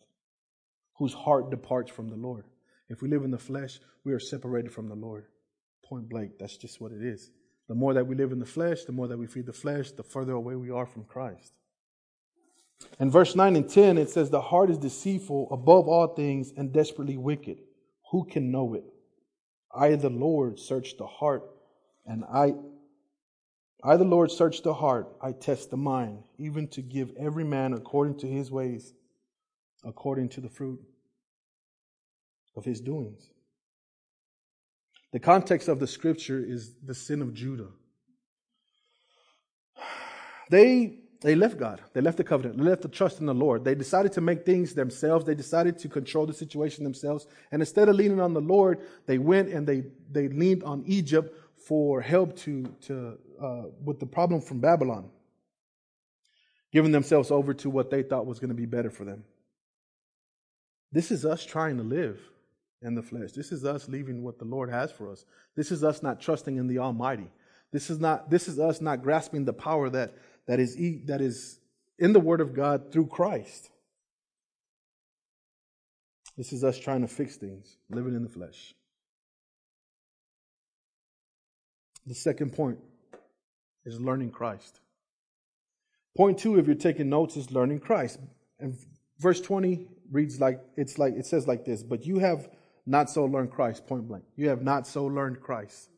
[0.97, 2.45] whose heart departs from the Lord.
[2.87, 5.25] If we live in the flesh, we are separated from the Lord.
[5.83, 7.31] Point blank, that's just what it is.
[7.67, 9.91] The more that we live in the flesh, the more that we feed the flesh,
[9.91, 11.53] the further away we are from Christ.
[12.99, 16.71] In verse 9 and 10, it says, The heart is deceitful above all things and
[16.71, 17.57] desperately wicked.
[18.11, 18.83] Who can know it?
[19.73, 21.43] I, the Lord, search the heart,
[22.05, 22.53] and I,
[23.83, 25.09] I, the Lord, search the heart.
[25.21, 28.93] I test the mind, even to give every man according to his ways,
[29.83, 30.79] according to the fruit
[32.55, 33.31] of his doings.
[35.15, 37.69] The context of the scripture is the sin of Judah.
[40.49, 41.81] They they left God.
[41.93, 42.57] They left the covenant.
[42.57, 43.63] They left the trust in the Lord.
[43.63, 45.23] They decided to make things themselves.
[45.23, 47.27] They decided to control the situation themselves.
[47.51, 51.33] And instead of leaning on the Lord, they went and they, they leaned on Egypt
[51.65, 55.09] for help to, to uh, with the problem from Babylon,
[56.73, 59.23] giving themselves over to what they thought was going to be better for them.
[60.91, 62.19] This is us trying to live
[62.85, 63.31] in the flesh.
[63.31, 65.25] This is us leaving what the Lord has for us.
[65.55, 67.27] This is us not trusting in the Almighty.
[67.71, 70.13] This is not this is us not grasping the power that
[70.47, 71.59] that is that is
[71.97, 73.69] in the Word of God through Christ.
[76.37, 78.73] This is us trying to fix things, living in the flesh.
[82.05, 82.77] The second point
[83.85, 84.79] is learning Christ.
[86.15, 88.19] Point two, if you're taking notes, is learning Christ.
[88.59, 88.77] And
[89.19, 92.47] verse 20 reads like it's like it says like this, but you have
[92.85, 94.23] not so learned Christ, point blank.
[94.35, 95.89] You have not so learned Christ.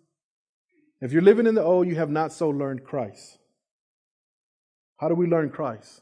[1.01, 3.37] If you're living in the old, you have not so learned Christ.
[4.97, 6.01] How do we learn Christ?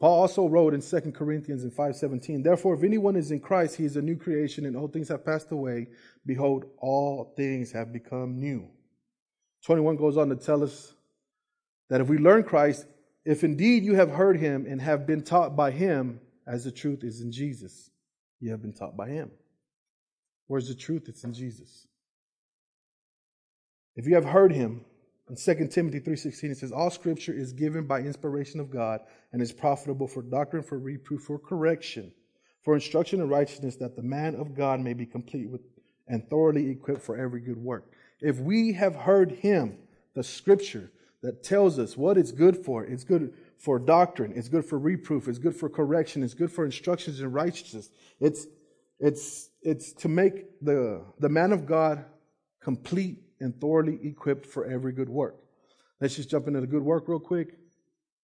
[0.00, 3.84] Paul also wrote in 2 Corinthians in 5:17, "Therefore if anyone is in Christ, he
[3.84, 5.88] is a new creation and old things have passed away;
[6.26, 8.68] behold, all things have become new."
[9.62, 10.94] 21 goes on to tell us
[11.88, 12.86] that if we learn Christ,
[13.24, 17.02] if indeed you have heard him and have been taught by him, as the truth
[17.02, 17.90] is in Jesus,
[18.38, 19.30] you have been taught by him.
[20.46, 21.08] Where's the truth?
[21.08, 21.86] It's in Jesus.
[23.96, 24.84] If you have heard him,
[25.28, 29.00] in 2 Timothy 3.16 it says, All scripture is given by inspiration of God
[29.32, 32.12] and is profitable for doctrine, for reproof, for correction,
[32.62, 35.62] for instruction in righteousness, that the man of God may be complete with
[36.08, 37.90] and thoroughly equipped for every good work.
[38.20, 39.78] If we have heard him,
[40.14, 40.90] the scripture
[41.22, 45.26] that tells us what it's good for, it's good for doctrine, it's good for reproof,
[45.26, 47.90] it's good for correction, it's good for instructions in righteousness.
[48.20, 48.46] It's
[48.98, 52.04] it's it's to make the the man of God
[52.60, 55.36] complete and thoroughly equipped for every good work.
[56.00, 57.58] Let's just jump into the good work real quick.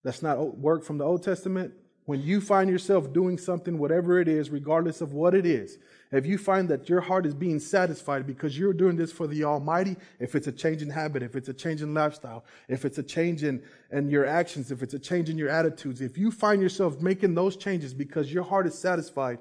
[0.04, 1.72] That's not work from the Old Testament.
[2.04, 5.78] When you find yourself doing something, whatever it is, regardless of what it is,
[6.10, 9.44] if you find that your heart is being satisfied because you're doing this for the
[9.44, 12.98] Almighty, if it's a change in habit, if it's a change in lifestyle, if it's
[12.98, 16.32] a change in, in your actions, if it's a change in your attitudes, if you
[16.32, 19.38] find yourself making those changes because your heart is satisfied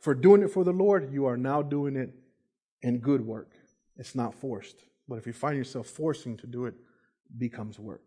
[0.00, 2.14] for doing it for the Lord, you are now doing it
[2.82, 3.50] in good work.
[3.96, 4.76] It's not forced.
[5.08, 6.74] But if you find yourself forcing to do it,
[7.30, 8.02] it becomes work.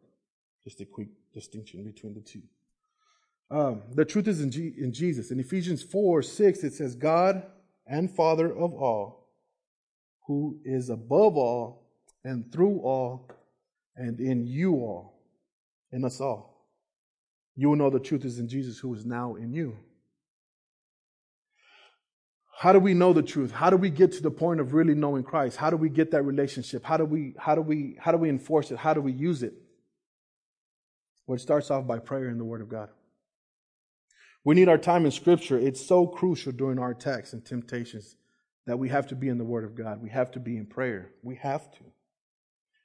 [0.63, 2.43] Just a quick distinction between the two.
[3.49, 5.32] Um, the truth is in, G- in Jesus.
[5.32, 7.43] In Ephesians 4 6, it says, God
[7.86, 9.27] and Father of all,
[10.27, 11.89] who is above all
[12.23, 13.27] and through all
[13.95, 15.19] and in you all,
[15.91, 16.67] in us all.
[17.56, 19.77] You will know the truth is in Jesus, who is now in you.
[22.62, 23.52] How do we know the truth?
[23.52, 25.58] How do we get to the point of really knowing Christ?
[25.58, 26.86] How do we get that relationship?
[26.86, 28.78] How do we how do we how do we enforce it?
[28.78, 29.56] How do we use it?
[31.26, 32.89] Well, it starts off by prayer and the Word of God.
[34.43, 35.58] We need our time in Scripture.
[35.58, 38.15] It's so crucial during our attacks and temptations
[38.67, 40.00] that we have to be in the Word of God.
[40.00, 41.10] We have to be in prayer.
[41.24, 41.84] We have to.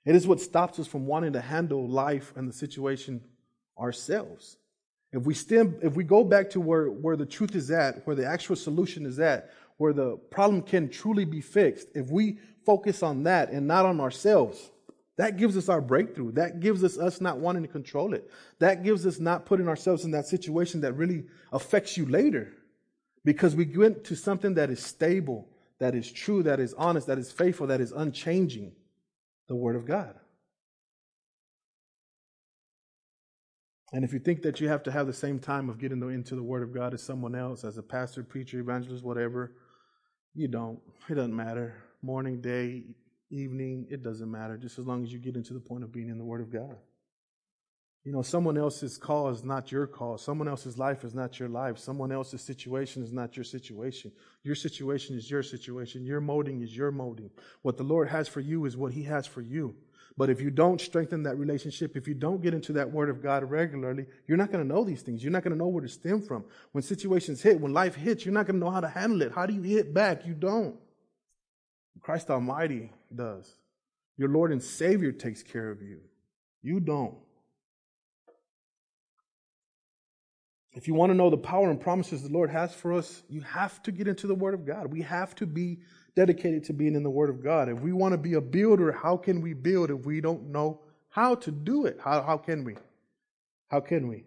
[0.07, 3.21] It is what stops us from wanting to handle life and the situation
[3.79, 4.57] ourselves.
[5.13, 8.17] If we stem, if we go back to where, where the truth is at, where
[8.17, 13.03] the actual solution is at, where the problem can truly be fixed, if we focus
[13.03, 14.71] on that and not on ourselves,
[15.17, 16.33] that gives us our breakthrough.
[16.33, 18.31] That gives us us not wanting to control it.
[18.59, 22.53] That gives us not putting ourselves in that situation that really affects you later.
[23.25, 27.19] Because we went to something that is stable, that is true, that is honest, that
[27.19, 28.73] is faithful, that is unchanging
[29.49, 30.15] the Word of God.
[33.93, 36.35] And if you think that you have to have the same time of getting into
[36.35, 39.53] the Word of God as someone else, as a pastor, preacher, evangelist, whatever,
[40.37, 40.79] you don't.
[41.09, 41.75] It doesn't matter.
[42.03, 42.85] Morning, day,
[43.31, 46.09] evening, it doesn't matter, just as long as you get into the point of being
[46.11, 46.77] in the Word of God.
[48.05, 50.17] You know, someone else's call is not your call.
[50.17, 51.77] Someone else's life is not your life.
[51.77, 54.13] Someone else's situation is not your situation.
[54.45, 56.05] Your situation is your situation.
[56.05, 57.31] Your molding is your molding.
[57.63, 59.75] What the Lord has for you is what He has for you.
[60.19, 63.23] But if you don't strengthen that relationship, if you don't get into that Word of
[63.23, 65.23] God regularly, you're not going to know these things.
[65.23, 66.45] You're not going to know where to stem from.
[66.73, 69.33] When situations hit, when life hits, you're not going to know how to handle it.
[69.33, 70.27] How do you hit back?
[70.27, 70.77] You don't.
[72.01, 73.51] Christ Almighty does.
[74.17, 76.01] Your Lord and Savior takes care of you.
[76.63, 77.17] You don't.
[80.77, 83.41] If you want to know the power and promises the Lord has for us, you
[83.41, 84.93] have to get into the Word of God.
[84.93, 85.79] We have to be
[86.15, 87.71] dedicated to being in the Word of God.
[87.71, 90.83] If we want to be a builder, how can we build if we don't know
[91.09, 91.99] how to do it?
[92.05, 92.77] How, how can we?
[93.71, 94.25] How can we?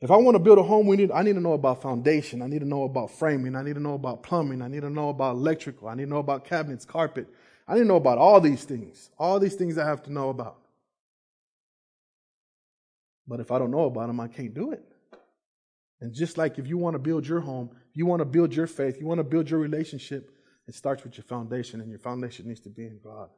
[0.00, 2.42] If I want to build a home, we need, I need to know about foundation.
[2.42, 3.56] I need to know about framing.
[3.56, 4.60] I need to know about plumbing.
[4.60, 5.88] I need to know about electrical.
[5.88, 7.28] I need to know about cabinets, carpet.
[7.66, 9.08] I need to know about all these things.
[9.18, 10.58] All these things I have to know about.
[13.26, 14.84] But if I don't know about them, I can't do it.
[16.00, 18.66] And just like if you want to build your home, you want to build your
[18.66, 20.30] faith, you want to build your relationship,
[20.66, 23.30] it starts with your foundation, and your foundation needs to be in God.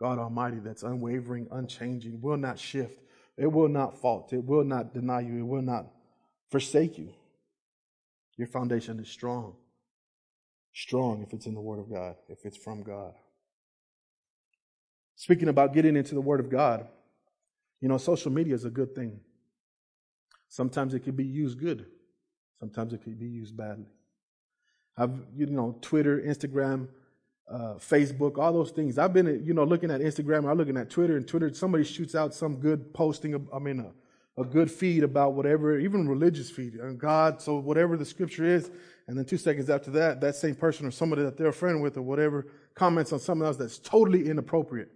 [0.00, 3.00] God Almighty, that's unwavering, unchanging, will not shift,
[3.36, 5.86] it will not fault, it will not deny you, it will not
[6.50, 7.12] forsake you.
[8.36, 9.54] Your foundation is strong.
[10.74, 13.14] Strong if it's in the Word of God, if it's from God.
[15.14, 16.86] Speaking about getting into the Word of God,
[17.80, 19.20] you know, social media is a good thing.
[20.56, 21.84] Sometimes it can be used good,
[22.58, 23.84] sometimes it can be used badly.
[24.96, 26.88] I've, you know, Twitter, Instagram,
[27.46, 28.96] uh, Facebook, all those things.
[28.96, 32.14] I've been, you know, looking at Instagram, I'm looking at Twitter, and Twitter, somebody shoots
[32.14, 36.80] out some good posting, I mean, a, a good feed about whatever, even religious feed,
[36.80, 38.70] uh, God, so whatever the scripture is,
[39.08, 41.82] and then two seconds after that, that same person or somebody that they're a friend
[41.82, 44.88] with or whatever comments on something else that's totally inappropriate.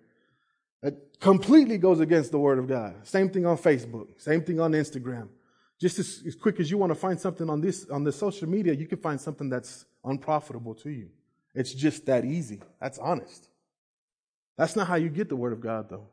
[0.83, 3.07] That completely goes against the word of God.
[3.07, 5.29] Same thing on Facebook, same thing on Instagram.
[5.81, 8.49] Just as, as quick as you want to find something on this on the social
[8.49, 11.09] media, you can find something that's unprofitable to you.
[11.55, 12.61] It's just that easy.
[12.81, 13.49] That's honest.
[14.57, 16.07] That's not how you get the word of God though.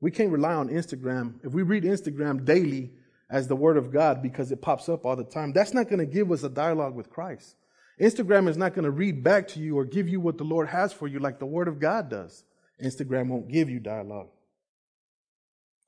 [0.00, 1.34] We can't rely on Instagram.
[1.42, 2.92] If we read Instagram daily
[3.30, 5.98] as the Word of God because it pops up all the time, that's not going
[5.98, 7.56] to give us a dialogue with Christ.
[8.00, 10.68] Instagram is not going to read back to you or give you what the Lord
[10.68, 12.44] has for you like the Word of God does.
[12.82, 14.28] Instagram won't give you dialogue.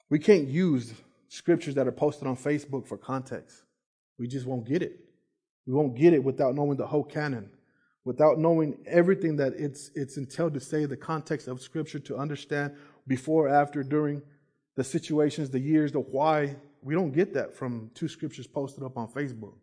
[0.09, 0.95] We can't use
[1.29, 3.62] scriptures that are posted on Facebook for context.
[4.19, 5.01] We just won't get it.
[5.67, 7.51] We won't get it without knowing the whole canon,
[8.05, 12.75] without knowing everything that it's, it's entailed to say, the context of Scripture, to understand
[13.07, 14.23] before, after, during
[14.77, 16.57] the situations, the years, the why.
[16.83, 19.55] We don't get that from two scriptures posted up on Facebook.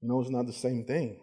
[0.00, 1.20] You know, it's not the same thing.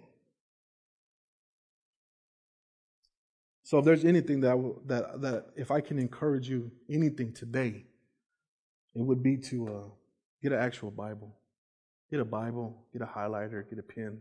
[3.63, 7.85] So if there's anything that that that if I can encourage you anything today,
[8.95, 9.87] it would be to uh,
[10.41, 11.35] get an actual Bible,
[12.09, 14.19] get a Bible, get a highlighter, get a pen,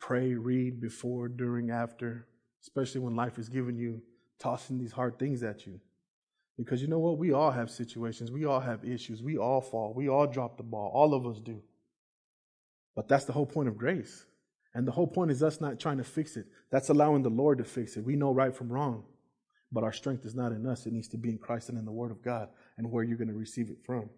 [0.00, 2.26] pray, read before, during, after,
[2.62, 4.00] especially when life is giving you
[4.38, 5.78] tossing these hard things at you.
[6.56, 7.18] Because you know what?
[7.18, 8.30] We all have situations.
[8.30, 9.22] We all have issues.
[9.22, 9.92] We all fall.
[9.94, 10.90] We all drop the ball.
[10.94, 11.60] All of us do.
[12.94, 14.24] But that's the whole point of grace.
[14.72, 16.46] And the whole point is us not trying to fix it.
[16.70, 18.04] That's allowing the Lord to fix it.
[18.04, 19.04] We know right from wrong.
[19.72, 20.86] But our strength is not in us.
[20.86, 22.48] It needs to be in Christ and in the Word of God
[22.78, 24.08] and where you're going to receive it from.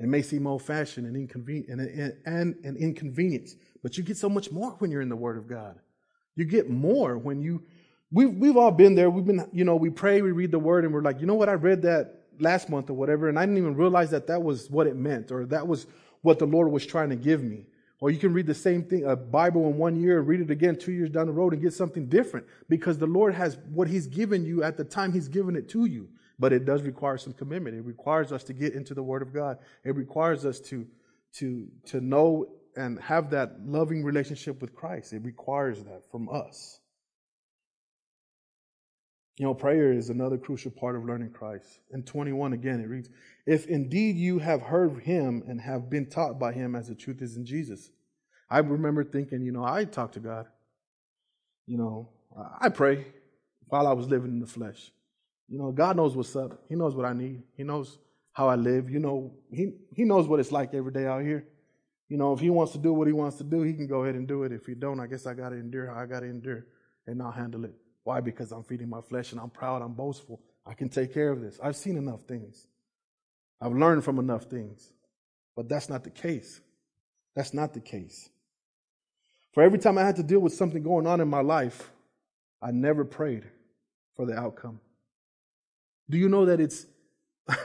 [0.00, 4.28] It may seem old fashioned and, inconvenient and, and, and inconvenience, but you get so
[4.28, 5.78] much more when you're in the Word of God.
[6.34, 7.62] You get more when you
[8.12, 9.10] we've, we've all been there.
[9.10, 11.34] We've been, you know, we pray, we read the word, and we're like, you know
[11.34, 11.48] what?
[11.48, 14.70] I read that last month or whatever, and I didn't even realize that that was
[14.70, 15.86] what it meant or that was
[16.22, 17.66] what the Lord was trying to give me.
[18.00, 20.76] Or you can read the same thing, a Bible in one year, read it again
[20.76, 24.06] two years down the road and get something different because the Lord has what He's
[24.08, 26.08] given you at the time He's given it to you.
[26.42, 27.76] But it does require some commitment.
[27.76, 29.58] It requires us to get into the Word of God.
[29.84, 30.88] It requires us to,
[31.34, 35.12] to, to know and have that loving relationship with Christ.
[35.12, 36.80] It requires that from us.
[39.38, 41.78] You know, prayer is another crucial part of learning Christ.
[41.92, 43.08] In 21, again, it reads,
[43.46, 47.22] If indeed you have heard him and have been taught by him as the truth
[47.22, 47.88] is in Jesus.
[48.50, 50.46] I remember thinking, you know, I talk to God.
[51.68, 52.08] You know,
[52.60, 53.06] I pray
[53.68, 54.90] while I was living in the flesh.
[55.52, 56.62] You know, God knows what's up.
[56.66, 57.42] He knows what I need.
[57.54, 57.98] He knows
[58.32, 58.88] how I live.
[58.88, 61.46] You know, He, he knows what it's like every day out here.
[62.08, 64.02] You know, if He wants to do what He wants to do, He can go
[64.02, 64.52] ahead and do it.
[64.52, 66.64] If He don't, I guess I got to endure how I got to endure
[67.06, 67.74] and I'll handle it.
[68.02, 68.20] Why?
[68.20, 70.40] Because I'm feeding my flesh and I'm proud, I'm boastful.
[70.64, 71.60] I can take care of this.
[71.62, 72.66] I've seen enough things.
[73.60, 74.90] I've learned from enough things.
[75.54, 76.62] But that's not the case.
[77.36, 78.30] That's not the case.
[79.52, 81.90] For every time I had to deal with something going on in my life,
[82.62, 83.44] I never prayed
[84.16, 84.80] for the outcome.
[86.08, 86.86] Do you know that it's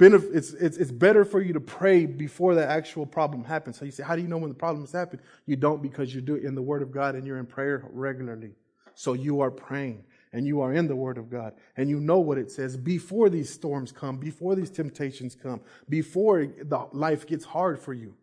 [0.00, 3.78] it's, it's, it's better for you to pray before the actual problem happens.
[3.78, 5.20] So you say, how do you know when the problems happen?
[5.46, 7.88] You don't because you do it in the Word of God and you're in prayer
[7.92, 8.52] regularly.
[8.94, 12.20] So you are praying and you are in the Word of God and you know
[12.20, 17.44] what it says before these storms come, before these temptations come, before the life gets
[17.44, 18.14] hard for you.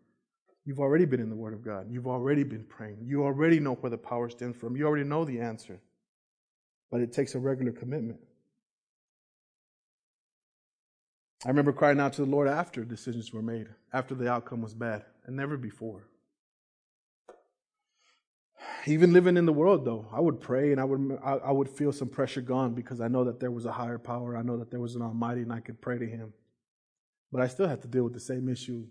[0.64, 1.86] You've already been in the Word of God.
[1.90, 2.98] You've already been praying.
[3.02, 4.76] You already know where the power stems from.
[4.76, 5.80] You already know the answer.
[6.90, 8.20] But it takes a regular commitment.
[11.44, 14.74] I remember crying out to the Lord after decisions were made, after the outcome was
[14.74, 16.06] bad, and never before.
[18.86, 21.92] Even living in the world though i would pray and i would I, would feel
[21.92, 24.36] some pressure gone because i know that there was a higher power.
[24.36, 26.32] I know that there was an almighty and i could pray to him.
[27.32, 28.86] But i still had to deal with the same issue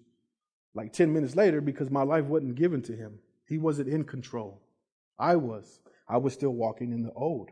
[0.73, 3.19] like 10 minutes later because my life wasn't given to him.
[3.47, 4.61] He wasn't in control.
[5.17, 5.79] I was.
[6.07, 7.49] I was still walking in the old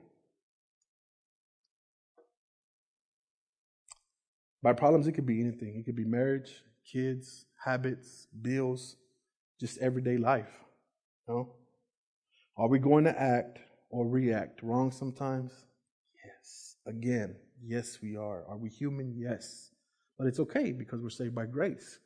[4.68, 6.52] by problems it could be anything it could be marriage
[6.92, 8.98] kids habits bills
[9.60, 10.54] just everyday life
[11.28, 11.44] you know
[12.58, 15.52] are we going to act or react wrong sometimes?
[16.26, 16.76] Yes.
[16.88, 18.46] Again, yes, we are.
[18.48, 19.14] Are we human?
[19.16, 19.70] Yes.
[20.18, 22.00] But it's okay because we're saved by grace.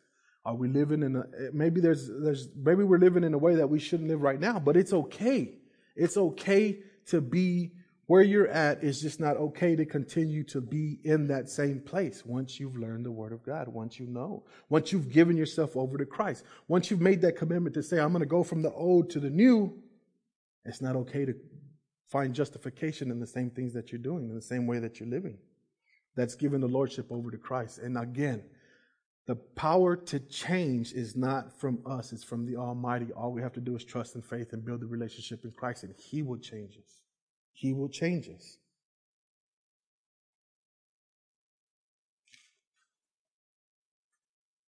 [0.44, 3.56] Are we living in a eh, maybe there's there's maybe we're living in a way
[3.56, 5.54] that we shouldn't live right now, but it's okay.
[5.96, 7.74] It's okay to be
[8.12, 12.26] where you're at is just not okay to continue to be in that same place
[12.26, 15.98] once you've learned the Word of God, once you know, once you've given yourself over
[15.98, 18.74] to Christ, once you've made that commitment to say, I'm going to go from the
[18.74, 19.82] old to the new,
[20.66, 21.34] it's not okay to
[22.10, 25.08] find justification in the same things that you're doing, in the same way that you're
[25.08, 25.38] living.
[26.18, 27.78] That's giving the Lordship over to Christ.
[27.78, 28.44] And again,
[29.26, 33.14] the power to change is not from us, it's from the Almighty.
[33.14, 35.84] All we have to do is trust and faith and build the relationship in Christ,
[35.84, 37.01] and He will change us.
[37.54, 38.58] He will change us.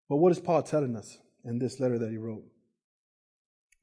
[0.10, 2.44] But what is Paul telling us in this letter that he wrote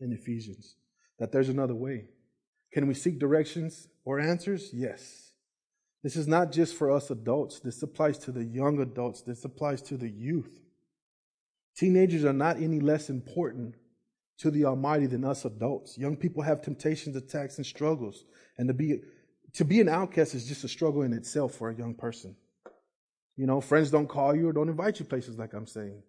[0.00, 0.74] in Ephesians?
[1.18, 2.06] That there's another way.
[2.72, 4.70] Can we seek directions or answers?
[4.72, 5.30] Yes.
[6.02, 9.82] This is not just for us adults, this applies to the young adults, this applies
[9.82, 10.60] to the youth.
[11.76, 13.74] Teenagers are not any less important
[14.38, 15.96] to the Almighty than us adults.
[15.96, 18.24] Young people have temptations, attacks, and struggles.
[18.58, 19.00] And to be
[19.54, 22.36] to be an outcast is just a struggle in itself for a young person.
[23.36, 26.02] You know, friends don't call you or don't invite you places like I'm saying.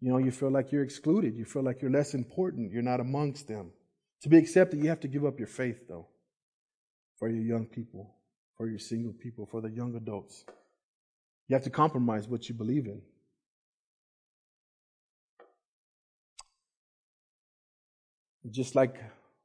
[0.00, 1.36] You know, you feel like you're excluded.
[1.36, 2.72] You feel like you're less important.
[2.72, 3.70] You're not amongst them.
[4.22, 6.08] To be accepted, you have to give up your faith, though,
[7.18, 8.14] for your young people,
[8.56, 10.44] for your single people, for the young adults.
[11.48, 13.02] You have to compromise what you believe in.
[18.50, 18.96] Just like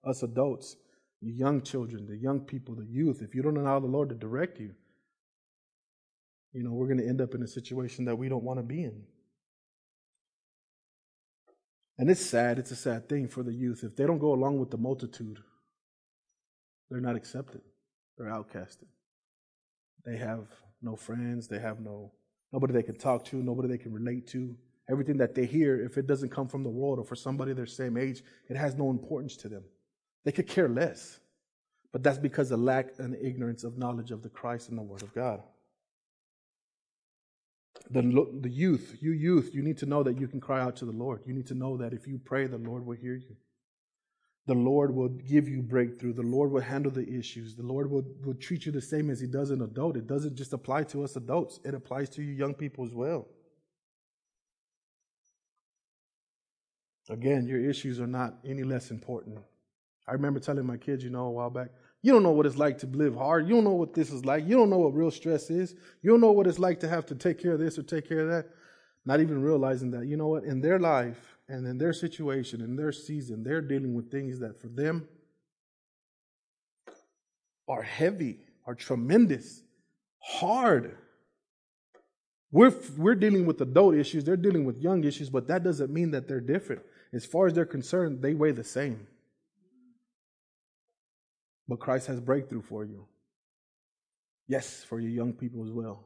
[0.03, 0.75] us adults,
[1.21, 4.15] the young children, the young people, the youth, if you don't allow the Lord to
[4.15, 4.73] direct you,
[6.53, 8.63] you know, we're going to end up in a situation that we don't want to
[8.63, 9.03] be in.
[11.99, 13.83] And it's sad, it's a sad thing for the youth.
[13.83, 15.39] If they don't go along with the multitude,
[16.89, 17.61] they're not accepted,
[18.17, 18.85] they're outcasted.
[20.05, 20.47] They have
[20.81, 22.13] no friends, they have no
[22.53, 24.55] nobody they can talk to, nobody they can relate to.
[24.89, 27.65] Everything that they hear, if it doesn't come from the world or for somebody their
[27.65, 29.63] same age, it has no importance to them.
[30.23, 31.19] They could care less.
[31.91, 35.01] But that's because of lack and ignorance of knowledge of the Christ and the Word
[35.01, 35.41] of God.
[37.89, 38.01] The,
[38.41, 40.91] the youth, you youth, you need to know that you can cry out to the
[40.91, 41.21] Lord.
[41.25, 43.35] You need to know that if you pray, the Lord will hear you.
[44.47, 46.13] The Lord will give you breakthrough.
[46.13, 47.55] The Lord will handle the issues.
[47.55, 49.97] The Lord will, will treat you the same as He does an adult.
[49.97, 53.27] It doesn't just apply to us adults, it applies to you young people as well.
[57.09, 59.37] Again, your issues are not any less important.
[60.07, 61.69] I remember telling my kids, you know, a while back,
[62.01, 63.47] you don't know what it's like to live hard.
[63.47, 64.45] You don't know what this is like.
[64.47, 65.75] You don't know what real stress is.
[66.01, 68.07] You don't know what it's like to have to take care of this or take
[68.07, 68.49] care of that.
[69.05, 72.75] Not even realizing that, you know what, in their life and in their situation, in
[72.75, 75.07] their season, they're dealing with things that for them
[77.67, 79.61] are heavy, are tremendous,
[80.19, 80.97] hard.
[82.51, 86.11] We're, we're dealing with adult issues, they're dealing with young issues, but that doesn't mean
[86.11, 86.81] that they're different
[87.17, 89.07] as far as they're concerned, they weigh the same.
[91.67, 93.07] But Christ has breakthrough for you.
[94.47, 96.05] Yes, for your young people as well,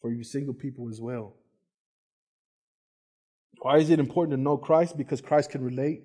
[0.00, 1.34] for you single people as well.
[3.60, 4.96] Why is it important to know Christ?
[4.96, 6.04] Because Christ can relate.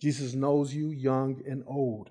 [0.00, 2.10] Jesus knows you, young and old.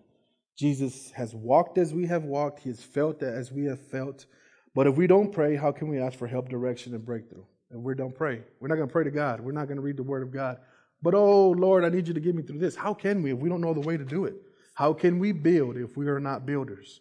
[0.57, 4.25] Jesus has walked as we have walked, He has felt as we have felt.
[4.73, 7.45] But if we don't pray, how can we ask for help, direction, and breakthrough?
[7.71, 8.43] And we don't pray.
[8.59, 9.39] We're not going to pray to God.
[9.39, 10.57] We're not going to read the Word of God.
[11.05, 12.75] But oh, Lord, I need you to get me through this.
[12.75, 14.33] How can we if we don't know the way to do it?
[14.73, 16.99] How can we build if we are not builders?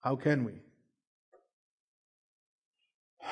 [0.00, 0.52] How can we?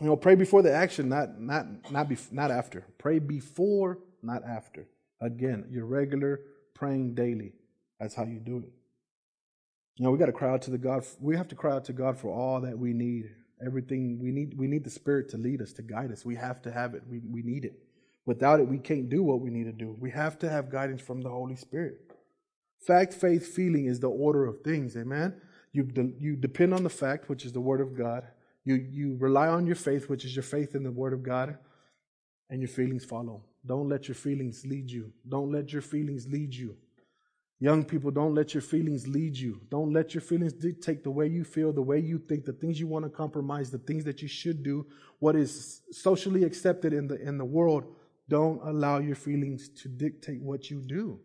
[0.00, 2.84] You know, pray before the action, not not not bef- not after.
[2.98, 4.88] Pray before, not after.
[5.20, 6.40] Again, your regular
[6.74, 7.52] praying daily.
[8.00, 8.72] That's how you do it.
[9.94, 11.06] You know, we got to cry out to the God.
[11.20, 13.30] We have to cry out to God for all that we need.
[13.64, 14.58] Everything we need.
[14.58, 16.24] We need the Spirit to lead us, to guide us.
[16.24, 17.04] We have to have it.
[17.08, 17.83] We we need it.
[18.26, 19.96] Without it, we can't do what we need to do.
[19.98, 22.00] We have to have guidance from the Holy Spirit.
[22.86, 24.96] Fact, faith, feeling is the order of things.
[24.96, 25.34] Amen.
[25.72, 28.26] You, de- you depend on the fact, which is the Word of God.
[28.64, 31.58] You, you rely on your faith, which is your faith in the Word of God,
[32.48, 33.42] and your feelings follow.
[33.66, 35.12] Don't let your feelings lead you.
[35.28, 36.76] Don't let your feelings lead you.
[37.60, 39.60] Young people, don't let your feelings lead you.
[39.70, 42.78] Don't let your feelings dictate the way you feel, the way you think, the things
[42.78, 44.86] you want to compromise, the things that you should do,
[45.18, 47.84] what is socially accepted in the, in the world
[48.28, 51.20] don't allow your feelings to dictate what you do.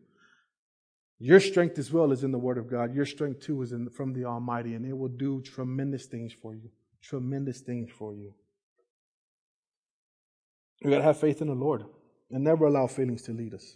[1.20, 2.96] Your strength as well is in the Word of God.
[2.96, 6.54] Your strength too is in, from the Almighty, and it will do tremendous things for
[6.54, 6.70] you.
[7.02, 8.34] Tremendous things for you.
[10.82, 11.84] You gotta have faith in the Lord
[12.32, 13.76] and never allow feelings to lead us.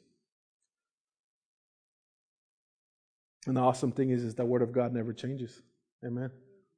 [3.46, 5.62] And the awesome thing is, is that Word of God never changes.
[6.06, 6.32] Amen.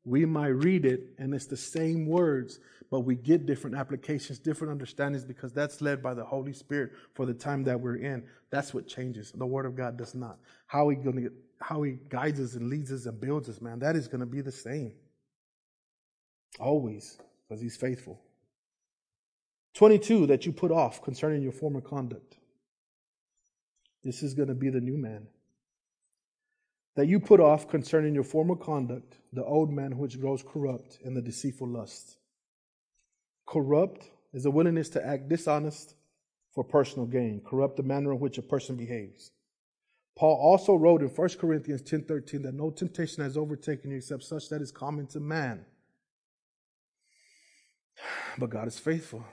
[0.05, 2.59] We might read it and it's the same words,
[2.91, 7.25] but we get different applications, different understandings because that's led by the Holy Spirit for
[7.25, 8.23] the time that we're in.
[8.51, 9.31] That's what changes.
[9.31, 10.37] The Word of God does not.
[10.67, 11.29] How He gonna
[11.59, 14.41] how He guides us and leads us and builds us, man, that is gonna be
[14.41, 14.93] the same.
[16.59, 18.21] Always, because He's faithful.
[19.75, 22.37] 22 that you put off concerning your former conduct.
[24.03, 25.27] This is going to be the new man
[26.95, 31.13] that you put off concerning your former conduct the old man which grows corrupt in
[31.13, 32.17] the deceitful lust.
[33.45, 35.95] Corrupt is a willingness to act dishonest
[36.53, 39.31] for personal gain, corrupt the manner in which a person behaves.
[40.15, 44.47] Paul also wrote in 1 Corinthians 10:13 that no temptation has overtaken you except such
[44.49, 45.65] that is common to man.
[48.37, 49.25] But God is faithful,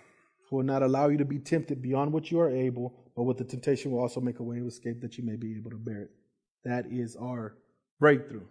[0.48, 3.38] who will not allow you to be tempted beyond what you are able, but with
[3.38, 5.76] the temptation will also make a way of escape that you may be able to
[5.76, 6.10] bear it.
[6.64, 7.56] That is our
[7.98, 8.46] breakthrough.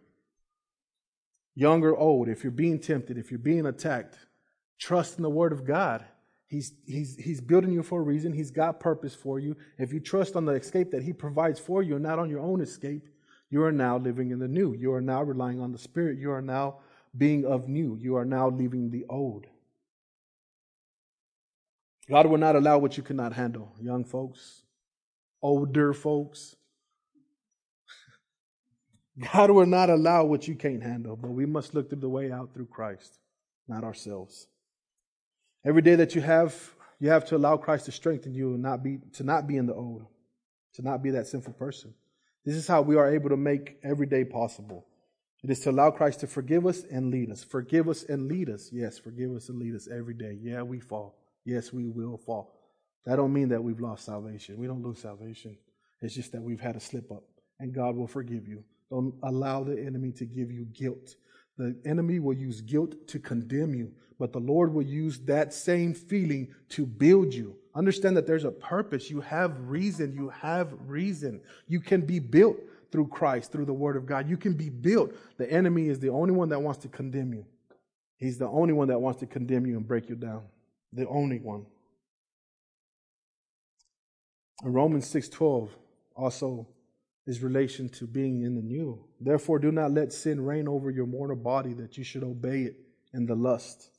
[1.56, 4.18] Young or old, if you're being tempted, if you're being attacked,
[4.80, 6.06] trust in the word of God.
[6.48, 8.34] He's, he's, he's building you for a reason.
[8.34, 9.56] He's got purpose for you.
[9.78, 12.42] If you trust on the escape that He provides for you and not on your
[12.42, 13.08] own escape,
[13.50, 14.74] you are now living in the new.
[14.74, 16.18] You are now relying on the Spirit.
[16.18, 16.80] You are now
[17.18, 17.98] being of new.
[18.00, 19.46] You are now leaving the old.
[22.10, 24.64] God will not allow what you cannot handle, young folks,
[25.42, 26.56] older folks.
[29.20, 32.32] God will not allow what you can't handle, but we must look through the way
[32.32, 33.20] out through Christ,
[33.68, 34.48] not ourselves.
[35.66, 36.56] Every day that you have,
[37.00, 39.66] you have to allow Christ to strengthen you and not be to not be in
[39.66, 40.06] the old,
[40.76, 41.94] to not be that sinful person.
[42.46, 44.86] This is how we are able to make every day possible.
[45.44, 47.44] It is to allow Christ to forgive us and lead us.
[47.44, 48.70] Forgive us and lead us.
[48.72, 50.38] Yes, forgive us and lead us every day.
[50.42, 51.16] Yeah, we fall.
[51.46, 52.54] Yes, we will fall.
[53.06, 54.58] That don't mean that we've lost salvation.
[54.58, 55.58] We don't lose salvation.
[56.02, 57.24] It's just that we've had a slip up,
[57.60, 58.64] and God will forgive you.
[58.92, 61.16] Don't allow the enemy to give you guilt.
[61.58, 65.94] The enemy will use guilt to condemn you, but the Lord will use that same
[65.94, 67.56] feeling to build you.
[67.74, 69.10] Understand that there's a purpose.
[69.10, 70.14] You have reason.
[70.14, 71.40] You have reason.
[71.68, 72.58] You can be built
[72.92, 74.30] through Christ, through the Word of God.
[74.30, 75.14] You can be built.
[75.38, 77.46] The enemy is the only one that wants to condemn you.
[78.18, 80.44] He's the only one that wants to condemn you and break you down.
[80.92, 81.66] The only one.
[84.66, 85.70] In Romans 6:12
[86.14, 86.68] also
[87.28, 89.04] is relation to being in the new.
[89.20, 92.76] Therefore do not let sin reign over your mortal body that you should obey it
[93.14, 93.90] in the lust.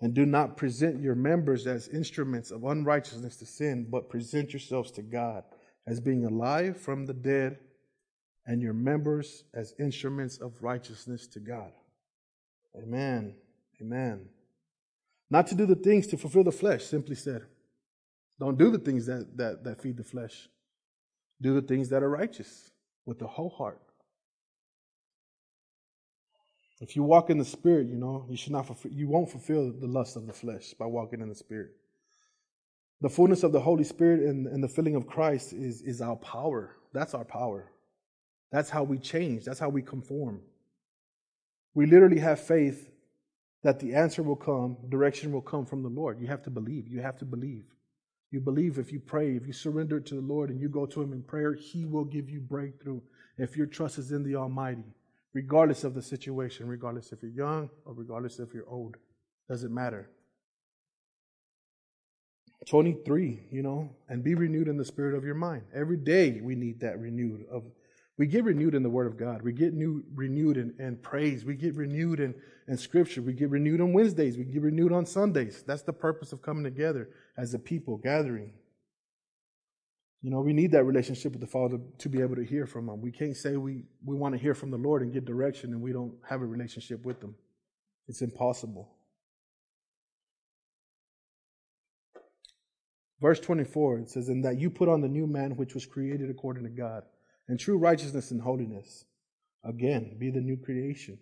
[0.00, 4.90] And do not present your members as instruments of unrighteousness to sin, but present yourselves
[4.92, 5.44] to God
[5.86, 7.58] as being alive from the dead
[8.46, 11.72] and your members as instruments of righteousness to God.
[12.76, 13.34] Amen.
[13.80, 14.26] Amen.
[15.30, 17.42] Not to do the things to fulfill the flesh, simply said.
[18.38, 20.48] Don't do the things that, that, that feed the flesh.
[21.40, 22.70] Do the things that are righteous
[23.04, 23.80] with the whole heart.
[26.80, 29.72] If you walk in the spirit, you know, you should not fulfill, you won't fulfill
[29.72, 31.70] the lust of the flesh by walking in the spirit.
[33.00, 36.16] The fullness of the Holy Spirit and, and the filling of Christ is, is our
[36.16, 36.76] power.
[36.92, 37.70] That's our power.
[38.50, 39.44] That's how we change.
[39.44, 40.40] That's how we conform.
[41.74, 42.90] We literally have faith
[43.62, 46.20] that the answer will come, direction will come from the Lord.
[46.20, 46.88] You have to believe.
[46.88, 47.64] You have to believe.
[48.30, 51.02] You believe if you pray, if you surrender to the Lord and you go to
[51.02, 53.00] Him in prayer, He will give you breakthrough.
[53.38, 54.94] If your trust is in the Almighty,
[55.32, 58.96] regardless of the situation, regardless if you're young or regardless if you're old,
[59.48, 60.10] doesn't matter.
[62.66, 65.62] 23, you know, and be renewed in the spirit of your mind.
[65.74, 67.62] Every day we need that renewed of
[68.18, 69.42] we get renewed in the Word of God.
[69.42, 71.44] We get new, renewed in, in praise.
[71.44, 72.34] We get renewed in,
[72.66, 73.20] in Scripture.
[73.20, 74.38] We get renewed on Wednesdays.
[74.38, 75.62] We get renewed on Sundays.
[75.66, 78.52] That's the purpose of coming together as a people, gathering.
[80.22, 82.88] You know, we need that relationship with the Father to be able to hear from
[82.88, 83.02] Him.
[83.02, 85.82] We can't say we, we want to hear from the Lord and get direction and
[85.82, 87.34] we don't have a relationship with Him.
[88.08, 88.88] It's impossible.
[93.20, 96.30] Verse 24, it says, And that you put on the new man which was created
[96.30, 97.02] according to God
[97.48, 99.04] and true righteousness and holiness.
[99.64, 101.18] Again, be the new creation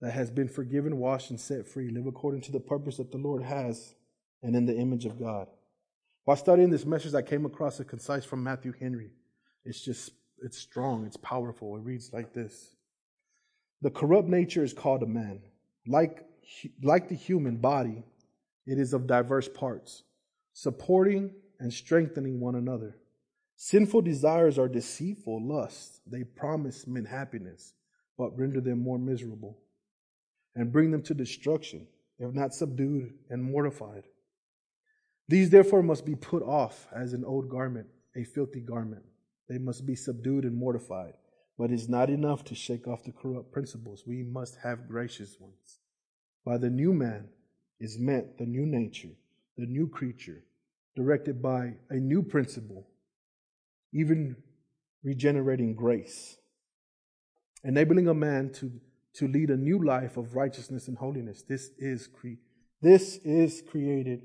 [0.00, 1.90] that has been forgiven, washed, and set free.
[1.90, 3.94] Live according to the purpose that the Lord has
[4.42, 5.48] and in the image of God.
[6.24, 9.10] While studying this message, I came across a concise from Matthew Henry.
[9.64, 10.10] It's just,
[10.42, 11.76] it's strong, it's powerful.
[11.76, 12.74] It reads like this
[13.82, 15.40] The corrupt nature is called a man.
[15.86, 16.26] Like,
[16.82, 18.04] like the human body,
[18.66, 20.02] it is of diverse parts,
[20.54, 22.96] supporting and strengthening one another.
[23.56, 26.00] Sinful desires are deceitful lusts.
[26.06, 27.74] They promise men happiness,
[28.18, 29.58] but render them more miserable
[30.54, 31.86] and bring them to destruction,
[32.18, 34.04] if not subdued and mortified.
[35.28, 39.04] These therefore must be put off as an old garment, a filthy garment.
[39.48, 41.14] They must be subdued and mortified.
[41.56, 44.04] But it is not enough to shake off the corrupt principles.
[44.06, 45.78] We must have gracious ones.
[46.44, 47.28] By the new man
[47.80, 49.16] is meant the new nature,
[49.56, 50.44] the new creature,
[50.96, 52.88] directed by a new principle
[53.94, 54.36] even
[55.04, 56.36] regenerating grace,
[57.62, 58.70] enabling a man to,
[59.14, 61.42] to lead a new life of righteousness and holiness.
[61.42, 62.40] This is, cre-
[62.82, 64.22] this is created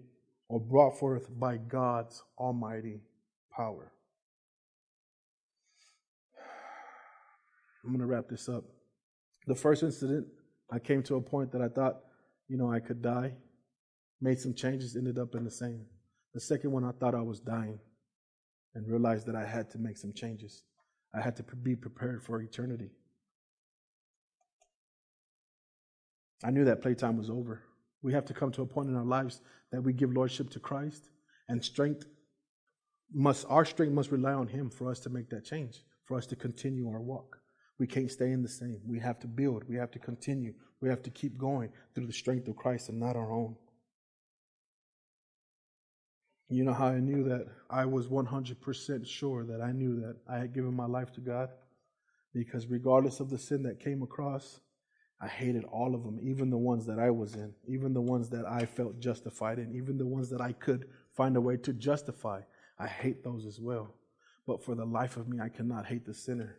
[0.47, 3.01] or brought forth by God's almighty
[3.55, 3.91] power.
[7.83, 8.63] I'm going to wrap this up.
[9.45, 10.27] The first incident,
[10.71, 11.99] I came to a point that I thought,
[12.47, 13.33] you know, I could die.
[14.19, 15.85] Made some changes, ended up in the same.
[16.33, 17.79] The second one, I thought I was dying
[18.75, 20.63] and realized that I had to make some changes.
[21.13, 22.91] I had to be prepared for eternity.
[26.43, 27.63] I knew that playtime was over.
[28.01, 29.41] We have to come to a point in our lives
[29.71, 31.09] that we give lordship to Christ
[31.47, 32.05] and strength
[33.11, 36.27] must our strength must rely on him for us to make that change, for us
[36.27, 37.39] to continue our walk.
[37.79, 38.81] We can't stay in the same.
[38.85, 39.63] We have to build.
[39.67, 40.53] We have to continue.
[40.81, 43.55] We have to keep going through the strength of Christ and not our own.
[46.51, 50.39] You know how I knew that I was 100% sure that I knew that I
[50.39, 51.49] had given my life to God?
[52.33, 54.59] Because regardless of the sin that came across,
[55.21, 58.29] I hated all of them, even the ones that I was in, even the ones
[58.29, 61.73] that I felt justified in, even the ones that I could find a way to
[61.73, 62.41] justify.
[62.79, 63.93] I hate those as well.
[64.47, 66.57] But for the life of me, I cannot hate the sinner.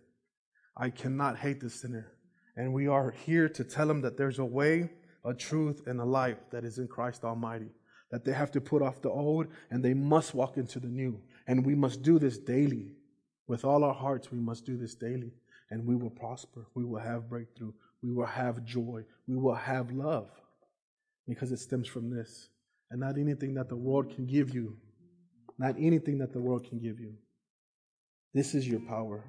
[0.77, 2.13] I cannot hate the sinner.
[2.57, 4.91] And we are here to tell them that there's a way,
[5.25, 7.71] a truth, and a life that is in Christ Almighty.
[8.11, 11.21] That they have to put off the old and they must walk into the new.
[11.47, 12.93] And we must do this daily.
[13.47, 15.33] With all our hearts, we must do this daily.
[15.71, 16.67] And we will prosper.
[16.75, 17.73] We will have breakthrough.
[18.03, 19.05] We will have joy.
[19.29, 20.31] We will have love.
[21.29, 22.49] Because it stems from this.
[22.91, 24.77] And not anything that the world can give you
[25.61, 27.13] not anything that the world can give you.
[28.33, 29.23] This is your power.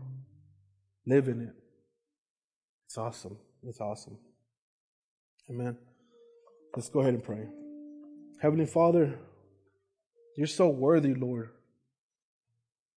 [1.06, 1.54] Live in it.
[2.86, 3.38] It's awesome.
[3.64, 4.18] It's awesome.
[5.50, 5.78] Amen.
[6.74, 7.61] Let's go ahead and pray.
[8.42, 9.20] Heavenly Father,
[10.36, 11.52] you're so worthy, Lord.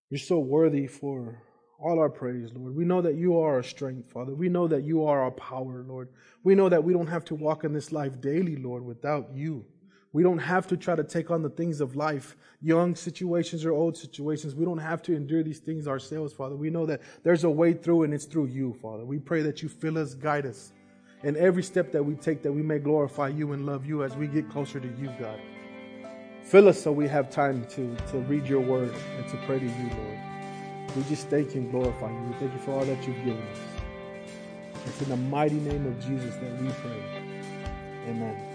[0.09, 1.39] You're so worthy for
[1.79, 2.75] all our praise, Lord.
[2.75, 4.33] We know that you are our strength, Father.
[4.33, 6.09] We know that you are our power, Lord.
[6.43, 9.63] We know that we don't have to walk in this life daily, Lord, without you.
[10.13, 13.71] We don't have to try to take on the things of life, young situations or
[13.71, 14.55] old situations.
[14.55, 16.55] We don't have to endure these things ourselves, Father.
[16.55, 19.05] We know that there's a way through and it's through you, Father.
[19.05, 20.73] We pray that you fill us, guide us.
[21.25, 24.15] In every step that we take, that we may glorify you and love you as
[24.15, 25.39] we get closer to you, God.
[26.43, 29.65] Fill us so we have time to, to read your word and to pray to
[29.65, 30.19] you, Lord.
[30.95, 32.21] We just thank you and glorify you.
[32.29, 33.57] We thank you for all that you've given us.
[34.85, 37.03] It's in the mighty name of Jesus that we pray.
[38.07, 38.54] Amen.